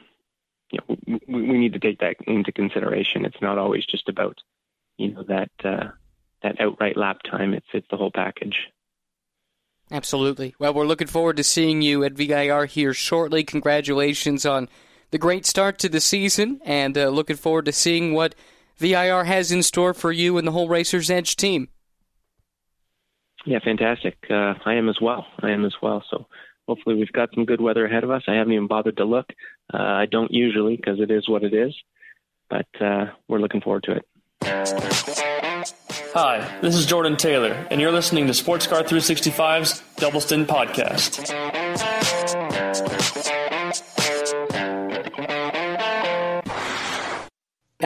you 0.72 0.80
know, 0.80 1.20
we, 1.28 1.42
we, 1.42 1.58
need 1.58 1.74
to 1.74 1.80
take 1.80 2.00
that 2.00 2.18
into 2.28 2.52
consideration. 2.52 3.26
It's 3.26 3.42
not 3.42 3.58
always 3.58 3.86
just 3.86 4.10
about, 4.10 4.38
you 4.98 5.14
know, 5.14 5.24
that 5.24 5.52
uh, 5.64 5.92
that 6.44 6.60
outright 6.60 6.98
lap 6.98 7.22
time. 7.24 7.54
It's 7.54 7.68
it's 7.74 7.88
the 7.90 7.98
whole 7.98 8.12
package. 8.12 8.56
Absolutely. 9.92 10.56
Well, 10.58 10.74
we're 10.74 10.88
looking 10.88 11.08
forward 11.08 11.38
to 11.38 11.44
seeing 11.44 11.82
you 11.82 12.04
at 12.04 12.14
VIR 12.14 12.66
here 12.66 12.94
shortly. 12.94 13.44
Congratulations 13.44 14.46
on 14.46 14.68
the 15.12 15.20
great 15.20 15.46
start 15.46 15.78
to 15.80 15.90
the 15.90 16.02
season, 16.02 16.60
and 16.66 16.98
uh, 16.98 17.10
looking 17.10 17.36
forward 17.36 17.66
to 17.66 17.72
seeing 17.72 18.14
what 18.14 18.34
VIR 18.78 19.26
has 19.26 19.52
in 19.52 19.62
store 19.62 19.94
for 19.94 20.12
you 20.12 20.38
and 20.38 20.48
the 20.48 20.52
whole 20.52 20.68
Racers 20.68 21.12
Edge 21.12 21.36
team. 21.36 21.70
Yeah, 23.46 23.60
fantastic. 23.64 24.18
Uh, 24.30 24.56
I 24.66 24.74
am 24.76 24.90
as 24.90 24.98
well. 25.00 25.26
I 25.40 25.52
am 25.52 25.66
as 25.66 25.76
well. 25.82 26.04
So 26.10 26.26
hopefully 26.68 26.96
we've 26.96 27.12
got 27.12 27.30
some 27.34 27.46
good 27.46 27.62
weather 27.62 27.86
ahead 27.86 28.04
of 28.04 28.12
us. 28.12 28.24
I 28.28 28.34
haven't 28.34 28.54
even 28.54 28.68
bothered 28.68 28.98
to 28.98 29.06
look. 29.06 29.28
Uh, 29.74 29.78
I 29.78 30.08
don't 30.08 30.32
usually 30.32 30.76
because 30.76 31.00
it 31.00 31.12
is 31.12 31.30
what 31.30 31.44
it 31.44 31.54
is, 31.54 31.76
but 32.50 32.68
uh, 32.82 33.06
we're 33.28 33.40
looking 33.40 33.62
forward 33.62 33.84
to 33.84 33.94
it. 33.94 34.06
Hi, 36.14 36.60
this 36.62 36.76
is 36.76 36.86
Jordan 36.86 37.18
Taylor, 37.18 37.68
and 37.70 37.82
you're 37.82 37.92
listening 37.92 38.28
to 38.28 38.34
Sports 38.34 38.68
Car 38.68 38.84
365's 38.84 39.84
Double 39.98 40.22
Stint 40.22 40.48
Podcast. 40.48 41.95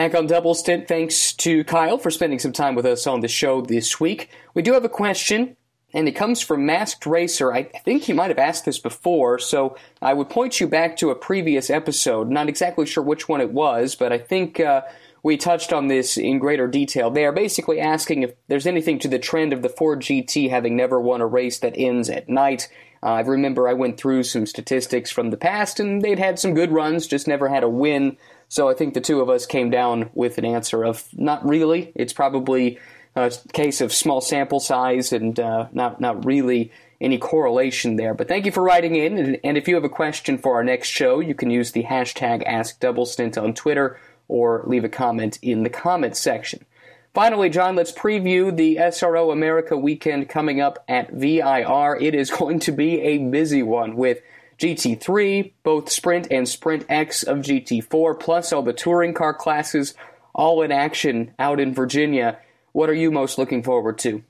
Back 0.00 0.14
on 0.14 0.26
Double 0.26 0.54
Stint, 0.54 0.88
thanks 0.88 1.34
to 1.34 1.62
Kyle 1.64 1.98
for 1.98 2.10
spending 2.10 2.38
some 2.38 2.52
time 2.54 2.74
with 2.74 2.86
us 2.86 3.06
on 3.06 3.20
the 3.20 3.28
show 3.28 3.60
this 3.60 4.00
week. 4.00 4.30
We 4.54 4.62
do 4.62 4.72
have 4.72 4.86
a 4.86 4.88
question 4.88 5.58
and 5.92 6.08
it 6.08 6.12
comes 6.12 6.40
from 6.40 6.64
Masked 6.64 7.04
Racer. 7.04 7.52
I 7.52 7.64
think 7.64 8.04
he 8.04 8.14
might 8.14 8.30
have 8.30 8.38
asked 8.38 8.64
this 8.64 8.78
before, 8.78 9.38
so 9.38 9.76
I 10.00 10.14
would 10.14 10.30
point 10.30 10.58
you 10.58 10.66
back 10.66 10.96
to 10.96 11.10
a 11.10 11.14
previous 11.14 11.68
episode. 11.68 12.30
Not 12.30 12.48
exactly 12.48 12.86
sure 12.86 13.04
which 13.04 13.28
one 13.28 13.42
it 13.42 13.52
was, 13.52 13.94
but 13.94 14.10
I 14.10 14.16
think 14.16 14.58
uh, 14.58 14.84
we 15.22 15.36
touched 15.36 15.70
on 15.70 15.88
this 15.88 16.16
in 16.16 16.38
greater 16.38 16.66
detail. 16.66 17.10
They 17.10 17.26
are 17.26 17.32
basically 17.32 17.78
asking 17.78 18.22
if 18.22 18.32
there's 18.48 18.66
anything 18.66 19.00
to 19.00 19.08
the 19.08 19.18
trend 19.18 19.52
of 19.52 19.60
the 19.60 19.68
Ford 19.68 20.00
GT 20.00 20.48
having 20.48 20.76
never 20.76 20.98
won 20.98 21.20
a 21.20 21.26
race 21.26 21.58
that 21.58 21.74
ends 21.76 22.08
at 22.08 22.26
night. 22.26 22.70
Uh, 23.02 23.06
I 23.08 23.20
remember 23.20 23.68
I 23.68 23.74
went 23.74 23.98
through 23.98 24.22
some 24.22 24.46
statistics 24.46 25.10
from 25.10 25.28
the 25.28 25.36
past, 25.36 25.78
and 25.78 26.00
they'd 26.00 26.18
had 26.18 26.38
some 26.38 26.54
good 26.54 26.72
runs, 26.72 27.06
just 27.06 27.28
never 27.28 27.50
had 27.50 27.62
a 27.62 27.68
win. 27.68 28.16
So 28.50 28.68
I 28.68 28.74
think 28.74 28.94
the 28.94 29.00
two 29.00 29.20
of 29.20 29.30
us 29.30 29.46
came 29.46 29.70
down 29.70 30.10
with 30.12 30.36
an 30.36 30.44
answer 30.44 30.84
of 30.84 31.06
not 31.16 31.48
really. 31.48 31.92
It's 31.94 32.12
probably 32.12 32.80
a 33.14 33.32
case 33.52 33.80
of 33.80 33.92
small 33.92 34.20
sample 34.20 34.58
size 34.58 35.12
and 35.12 35.38
uh, 35.38 35.68
not 35.72 36.00
not 36.00 36.24
really 36.26 36.72
any 37.00 37.16
correlation 37.16 37.94
there. 37.94 38.12
But 38.12 38.26
thank 38.26 38.44
you 38.46 38.50
for 38.50 38.64
writing 38.64 38.96
in, 38.96 39.16
and, 39.18 39.38
and 39.44 39.56
if 39.56 39.68
you 39.68 39.76
have 39.76 39.84
a 39.84 39.88
question 39.88 40.36
for 40.36 40.56
our 40.56 40.64
next 40.64 40.88
show, 40.88 41.20
you 41.20 41.32
can 41.32 41.48
use 41.48 41.70
the 41.70 41.84
hashtag 41.84 42.44
AskDoubleStint 42.46 43.40
on 43.40 43.54
Twitter 43.54 44.00
or 44.26 44.64
leave 44.66 44.84
a 44.84 44.88
comment 44.88 45.38
in 45.42 45.62
the 45.62 45.70
comments 45.70 46.20
section. 46.20 46.66
Finally, 47.14 47.50
John, 47.50 47.76
let's 47.76 47.92
preview 47.92 48.54
the 48.54 48.76
SRO 48.76 49.32
America 49.32 49.76
weekend 49.76 50.28
coming 50.28 50.60
up 50.60 50.84
at 50.88 51.12
VIR. 51.12 51.96
It 52.00 52.16
is 52.16 52.30
going 52.38 52.58
to 52.60 52.72
be 52.72 53.00
a 53.00 53.18
busy 53.18 53.62
one 53.62 53.96
with 53.96 54.20
GT3, 54.60 55.52
both 55.62 55.90
Sprint 55.90 56.28
and 56.30 56.48
Sprint 56.48 56.84
X 56.88 57.22
of 57.22 57.38
GT4, 57.38 58.20
plus 58.20 58.52
all 58.52 58.62
the 58.62 58.72
touring 58.72 59.14
car 59.14 59.34
classes 59.34 59.94
all 60.34 60.62
in 60.62 60.70
action 60.70 61.34
out 61.38 61.58
in 61.58 61.74
Virginia. 61.74 62.38
What 62.72 62.90
are 62.90 62.94
you 62.94 63.10
most 63.10 63.38
looking 63.38 63.62
forward 63.62 63.98
to? 64.00 64.22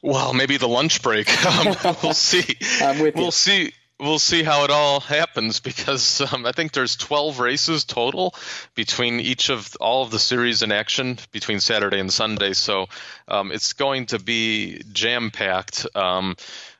Well, 0.00 0.32
maybe 0.32 0.56
the 0.56 0.68
lunch 0.68 1.02
break. 1.02 1.28
Um, 1.46 1.76
we'll 2.02 2.14
see. 2.14 2.56
I'm 2.80 3.00
with 3.00 3.14
we'll 3.16 3.26
you. 3.26 3.30
see 3.30 3.72
we'll 4.00 4.18
see 4.18 4.42
how 4.42 4.64
it 4.64 4.70
all 4.70 5.00
happens 5.00 5.60
because 5.60 6.20
um, 6.20 6.46
I 6.46 6.52
think 6.52 6.72
there's 6.72 6.96
12 6.96 7.38
races 7.38 7.84
total 7.84 8.34
between 8.74 9.20
each 9.20 9.50
of 9.50 9.76
all 9.80 10.02
of 10.02 10.10
the 10.10 10.18
series 10.18 10.62
in 10.62 10.72
action 10.72 11.18
between 11.32 11.60
Saturday 11.60 12.00
and 12.00 12.12
Sunday. 12.12 12.52
So 12.52 12.86
um, 13.28 13.52
it's 13.52 13.72
going 13.72 14.06
to 14.06 14.18
be 14.18 14.82
jam 14.92 15.30
packed. 15.30 15.86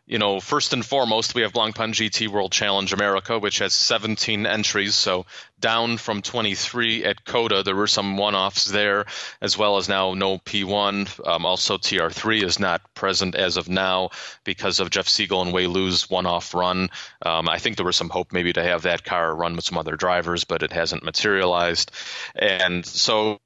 You 0.06 0.18
know, 0.18 0.38
first 0.38 0.74
and 0.74 0.84
foremost, 0.84 1.34
we 1.34 1.42
have 1.42 1.54
Blancpain 1.54 1.94
GT 1.94 2.28
World 2.28 2.52
Challenge 2.52 2.92
America, 2.92 3.38
which 3.38 3.60
has 3.60 3.72
17 3.72 4.44
entries, 4.44 4.94
so 4.94 5.24
down 5.58 5.96
from 5.96 6.20
23 6.20 7.04
at 7.04 7.24
COTA. 7.24 7.62
There 7.62 7.74
were 7.74 7.86
some 7.86 8.18
one 8.18 8.34
offs 8.34 8.66
there, 8.66 9.06
as 9.40 9.56
well 9.56 9.78
as 9.78 9.88
now 9.88 10.12
no 10.12 10.36
P1. 10.36 11.26
Um, 11.26 11.46
also, 11.46 11.78
TR3 11.78 12.42
is 12.42 12.58
not 12.58 12.82
present 12.92 13.34
as 13.34 13.56
of 13.56 13.70
now 13.70 14.10
because 14.44 14.78
of 14.78 14.90
Jeff 14.90 15.06
Segal 15.06 15.40
and 15.40 15.54
Wei 15.54 15.66
Lu's 15.66 16.10
one 16.10 16.26
off 16.26 16.52
run. 16.52 16.90
Um, 17.24 17.48
I 17.48 17.58
think 17.58 17.76
there 17.76 17.86
was 17.86 17.96
some 17.96 18.10
hope 18.10 18.30
maybe 18.30 18.52
to 18.52 18.62
have 18.62 18.82
that 18.82 19.04
car 19.04 19.34
run 19.34 19.56
with 19.56 19.64
some 19.64 19.78
other 19.78 19.96
drivers, 19.96 20.44
but 20.44 20.62
it 20.62 20.72
hasn't 20.72 21.02
materialized. 21.02 21.90
And 22.34 22.84
so 22.84 23.38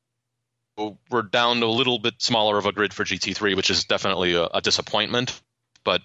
we're 1.09 1.23
down 1.23 1.61
to 1.61 1.67
a 1.67 1.69
little 1.69 2.01
bit 2.01 2.15
smaller 2.19 2.59
of 2.59 2.67
a 2.67 2.73
grid 2.73 2.93
for 2.93 3.05
GT3, 3.05 3.55
which 3.55 3.71
is 3.71 3.85
definitely 3.85 4.35
a, 4.35 4.47
a 4.47 4.61
disappointment 4.61 5.41
but 5.85 6.03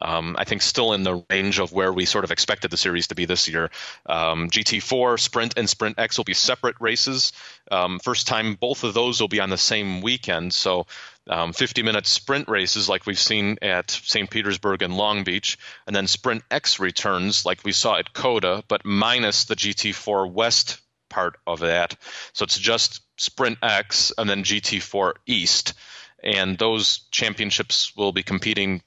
um, 0.00 0.36
I 0.38 0.44
think 0.44 0.62
still 0.62 0.92
in 0.92 1.02
the 1.02 1.24
range 1.30 1.58
of 1.58 1.72
where 1.72 1.92
we 1.92 2.04
sort 2.04 2.24
of 2.24 2.30
expected 2.30 2.70
the 2.70 2.76
series 2.76 3.08
to 3.08 3.14
be 3.14 3.24
this 3.24 3.48
year. 3.48 3.70
Um, 4.06 4.50
GT4, 4.50 5.18
Sprint, 5.18 5.54
and 5.56 5.68
Sprint 5.68 5.98
X 5.98 6.18
will 6.18 6.24
be 6.24 6.34
separate 6.34 6.76
races. 6.80 7.32
Um, 7.70 7.98
first 7.98 8.26
time 8.26 8.54
both 8.54 8.84
of 8.84 8.94
those 8.94 9.20
will 9.20 9.28
be 9.28 9.40
on 9.40 9.50
the 9.50 9.58
same 9.58 10.02
weekend. 10.02 10.52
So 10.52 10.86
um, 11.28 11.52
50 11.52 11.82
minute 11.82 12.06
sprint 12.06 12.48
races 12.48 12.88
like 12.88 13.06
we've 13.06 13.18
seen 13.18 13.58
at 13.62 13.90
St. 13.90 14.30
Petersburg 14.30 14.82
and 14.82 14.96
Long 14.96 15.24
Beach, 15.24 15.58
and 15.86 15.96
then 15.96 16.06
Sprint 16.06 16.44
X 16.50 16.78
returns 16.78 17.44
like 17.44 17.64
we 17.64 17.72
saw 17.72 17.96
at 17.96 18.12
COTA, 18.12 18.64
but 18.68 18.84
minus 18.84 19.44
the 19.44 19.56
GT4 19.56 20.30
West 20.30 20.80
part 21.08 21.38
of 21.46 21.60
that. 21.60 21.96
So 22.32 22.44
it's 22.44 22.58
just 22.58 23.00
Sprint 23.16 23.58
X 23.62 24.12
and 24.16 24.28
then 24.28 24.44
GT4 24.44 25.14
East. 25.26 25.74
And 26.22 26.58
those 26.58 27.00
championships 27.10 27.96
will 27.96 28.12
be 28.12 28.22
competing 28.22 28.82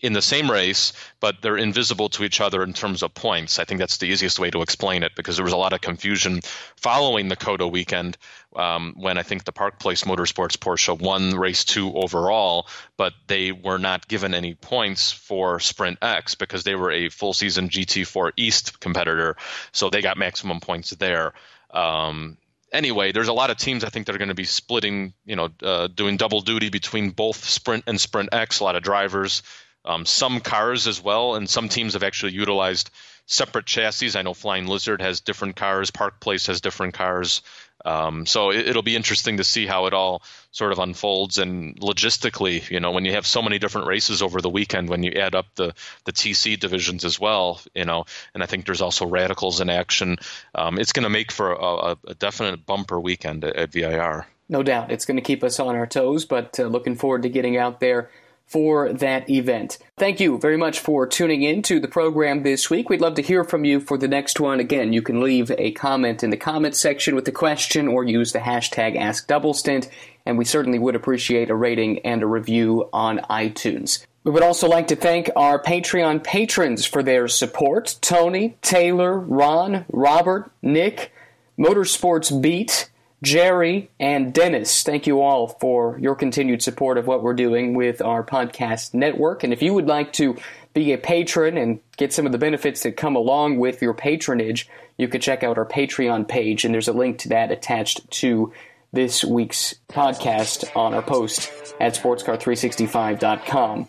in 0.00 0.12
the 0.12 0.22
same 0.22 0.50
race, 0.50 0.92
but 1.18 1.42
they're 1.42 1.56
invisible 1.56 2.08
to 2.10 2.24
each 2.24 2.40
other 2.40 2.62
in 2.62 2.72
terms 2.72 3.02
of 3.02 3.14
points. 3.14 3.58
I 3.58 3.64
think 3.64 3.80
that's 3.80 3.96
the 3.96 4.06
easiest 4.06 4.38
way 4.38 4.50
to 4.50 4.62
explain 4.62 5.02
it 5.02 5.12
because 5.16 5.36
there 5.36 5.44
was 5.44 5.52
a 5.52 5.56
lot 5.56 5.72
of 5.72 5.80
confusion 5.80 6.40
following 6.76 7.28
the 7.28 7.36
COTA 7.36 7.66
weekend 7.66 8.16
um, 8.54 8.94
when 8.96 9.18
I 9.18 9.22
think 9.22 9.44
the 9.44 9.52
Park 9.52 9.80
Place 9.80 10.04
Motorsports 10.04 10.56
Porsche 10.56 10.98
won 10.98 11.34
race 11.36 11.64
two 11.64 11.92
overall, 11.94 12.68
but 12.96 13.12
they 13.26 13.50
were 13.50 13.78
not 13.78 14.06
given 14.06 14.34
any 14.34 14.54
points 14.54 15.10
for 15.10 15.58
Sprint 15.58 15.98
X 16.00 16.36
because 16.36 16.62
they 16.62 16.76
were 16.76 16.92
a 16.92 17.08
full 17.08 17.32
season 17.32 17.68
GT4 17.68 18.32
East 18.36 18.80
competitor, 18.80 19.36
so 19.72 19.90
they 19.90 20.00
got 20.00 20.16
maximum 20.16 20.60
points 20.60 20.90
there. 20.90 21.32
Um, 21.70 22.38
anyway, 22.72 23.10
there's 23.12 23.28
a 23.28 23.32
lot 23.32 23.50
of 23.50 23.56
teams 23.56 23.82
I 23.82 23.88
think 23.88 24.06
that 24.06 24.14
are 24.14 24.18
going 24.18 24.28
to 24.28 24.34
be 24.34 24.44
splitting, 24.44 25.12
you 25.24 25.36
know, 25.36 25.48
uh, 25.62 25.88
doing 25.88 26.16
double 26.16 26.40
duty 26.40 26.70
between 26.70 27.10
both 27.10 27.44
Sprint 27.44 27.84
and 27.86 28.00
Sprint 28.00 28.30
X. 28.32 28.60
A 28.60 28.64
lot 28.64 28.76
of 28.76 28.82
drivers 28.82 29.42
um, 29.84 30.06
some 30.06 30.40
cars 30.40 30.86
as 30.86 31.02
well, 31.02 31.34
and 31.34 31.48
some 31.48 31.68
teams 31.68 31.94
have 31.94 32.02
actually 32.02 32.32
utilized 32.32 32.90
separate 33.26 33.66
chassis. 33.66 34.18
I 34.18 34.22
know 34.22 34.34
Flying 34.34 34.66
Lizard 34.66 35.02
has 35.02 35.20
different 35.20 35.56
cars, 35.56 35.90
Park 35.90 36.20
Place 36.20 36.46
has 36.46 36.60
different 36.60 36.94
cars. 36.94 37.42
Um, 37.84 38.26
so 38.26 38.50
it, 38.50 38.74
will 38.74 38.82
be 38.82 38.96
interesting 38.96 39.36
to 39.36 39.44
see 39.44 39.66
how 39.66 39.86
it 39.86 39.94
all 39.94 40.22
sort 40.50 40.72
of 40.72 40.78
unfolds. 40.78 41.38
And 41.38 41.78
logistically, 41.80 42.68
you 42.70 42.80
know, 42.80 42.90
when 42.90 43.04
you 43.04 43.12
have 43.12 43.26
so 43.26 43.40
many 43.40 43.58
different 43.58 43.86
races 43.86 44.20
over 44.20 44.40
the 44.40 44.50
weekend, 44.50 44.88
when 44.88 45.04
you 45.04 45.12
add 45.12 45.34
up 45.34 45.46
the 45.54 45.74
the 46.04 46.12
TC 46.12 46.58
divisions 46.58 47.04
as 47.04 47.20
well, 47.20 47.60
you 47.74 47.84
know, 47.84 48.04
and 48.34 48.42
I 48.42 48.46
think 48.46 48.66
there's 48.66 48.82
also 48.82 49.06
radicals 49.06 49.60
in 49.60 49.70
action. 49.70 50.16
Um, 50.54 50.78
it's 50.78 50.92
going 50.92 51.04
to 51.04 51.10
make 51.10 51.30
for 51.30 51.52
a, 51.52 51.96
a, 52.06 52.14
definite 52.14 52.66
bumper 52.66 52.98
weekend 52.98 53.44
at, 53.44 53.54
at 53.54 53.72
VIR. 53.72 54.26
No 54.48 54.62
doubt, 54.62 54.90
it's 54.90 55.04
going 55.04 55.16
to 55.16 55.22
keep 55.22 55.44
us 55.44 55.60
on 55.60 55.76
our 55.76 55.86
toes. 55.86 56.24
But 56.24 56.58
uh, 56.58 56.64
looking 56.64 56.96
forward 56.96 57.22
to 57.22 57.28
getting 57.28 57.56
out 57.56 57.78
there 57.78 58.10
for 58.48 58.92
that 58.94 59.28
event. 59.30 59.78
Thank 59.98 60.20
you 60.20 60.38
very 60.38 60.56
much 60.56 60.80
for 60.80 61.06
tuning 61.06 61.42
in 61.42 61.62
to 61.62 61.78
the 61.78 61.86
program 61.86 62.42
this 62.42 62.70
week. 62.70 62.88
We'd 62.88 63.00
love 63.00 63.14
to 63.16 63.22
hear 63.22 63.44
from 63.44 63.64
you 63.64 63.78
for 63.78 63.98
the 63.98 64.08
next 64.08 64.40
one. 64.40 64.58
Again, 64.58 64.92
you 64.92 65.02
can 65.02 65.20
leave 65.20 65.50
a 65.52 65.72
comment 65.72 66.24
in 66.24 66.30
the 66.30 66.36
comments 66.36 66.80
section 66.80 67.14
with 67.14 67.28
a 67.28 67.32
question 67.32 67.86
or 67.86 68.04
use 68.04 68.32
the 68.32 68.38
hashtag 68.38 68.98
AskDoubleStint, 68.98 69.88
and 70.24 70.38
we 70.38 70.44
certainly 70.44 70.78
would 70.78 70.96
appreciate 70.96 71.50
a 71.50 71.54
rating 71.54 72.00
and 72.00 72.22
a 72.22 72.26
review 72.26 72.88
on 72.92 73.18
iTunes. 73.30 74.04
We 74.24 74.32
would 74.32 74.42
also 74.42 74.68
like 74.68 74.88
to 74.88 74.96
thank 74.96 75.30
our 75.36 75.62
Patreon 75.62 76.24
patrons 76.24 76.84
for 76.84 77.02
their 77.02 77.28
support 77.28 77.96
Tony, 78.00 78.56
Taylor, 78.62 79.18
Ron, 79.18 79.84
Robert, 79.92 80.50
Nick, 80.62 81.12
Motorsports 81.58 82.40
Beat, 82.40 82.90
Jerry, 83.22 83.90
and 83.98 84.32
Dennis, 84.32 84.84
thank 84.84 85.06
you 85.06 85.20
all 85.20 85.48
for 85.48 85.98
your 86.00 86.14
continued 86.14 86.62
support 86.62 86.98
of 86.98 87.08
what 87.08 87.22
we're 87.22 87.34
doing 87.34 87.74
with 87.74 88.00
our 88.00 88.22
podcast 88.22 88.94
network. 88.94 89.42
And 89.42 89.52
if 89.52 89.60
you 89.60 89.74
would 89.74 89.88
like 89.88 90.12
to 90.14 90.36
be 90.72 90.92
a 90.92 90.98
patron 90.98 91.56
and 91.56 91.80
get 91.96 92.12
some 92.12 92.26
of 92.26 92.32
the 92.32 92.38
benefits 92.38 92.84
that 92.84 92.96
come 92.96 93.16
along 93.16 93.58
with 93.58 93.82
your 93.82 93.92
patronage, 93.92 94.68
you 94.96 95.08
can 95.08 95.20
check 95.20 95.42
out 95.42 95.58
our 95.58 95.66
Patreon 95.66 96.28
page, 96.28 96.64
and 96.64 96.72
there's 96.72 96.88
a 96.88 96.92
link 96.92 97.18
to 97.18 97.28
that 97.30 97.50
attached 97.50 98.08
to 98.10 98.52
this 98.92 99.24
week's 99.24 99.74
podcast 99.88 100.64
on 100.76 100.94
our 100.94 101.02
post 101.02 101.50
at 101.80 101.94
sportscar365.com. 101.94 103.88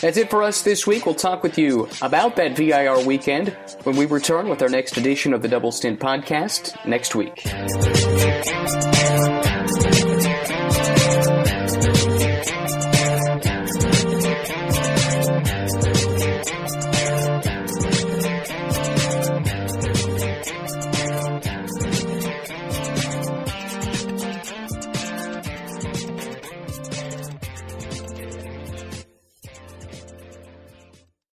That's 0.00 0.16
it 0.16 0.30
for 0.30 0.42
us 0.42 0.62
this 0.62 0.86
week. 0.86 1.06
We'll 1.06 1.14
talk 1.14 1.42
with 1.42 1.56
you 1.58 1.88
about 2.02 2.36
that 2.36 2.56
VIR 2.56 3.06
weekend 3.06 3.56
when 3.84 3.96
we 3.96 4.06
return 4.06 4.48
with 4.48 4.60
our 4.62 4.68
next 4.68 4.96
edition 4.96 5.32
of 5.32 5.42
the 5.42 5.48
Double 5.48 5.72
Stint 5.72 6.00
podcast 6.00 6.84
next 6.86 7.14
week. 7.14 7.42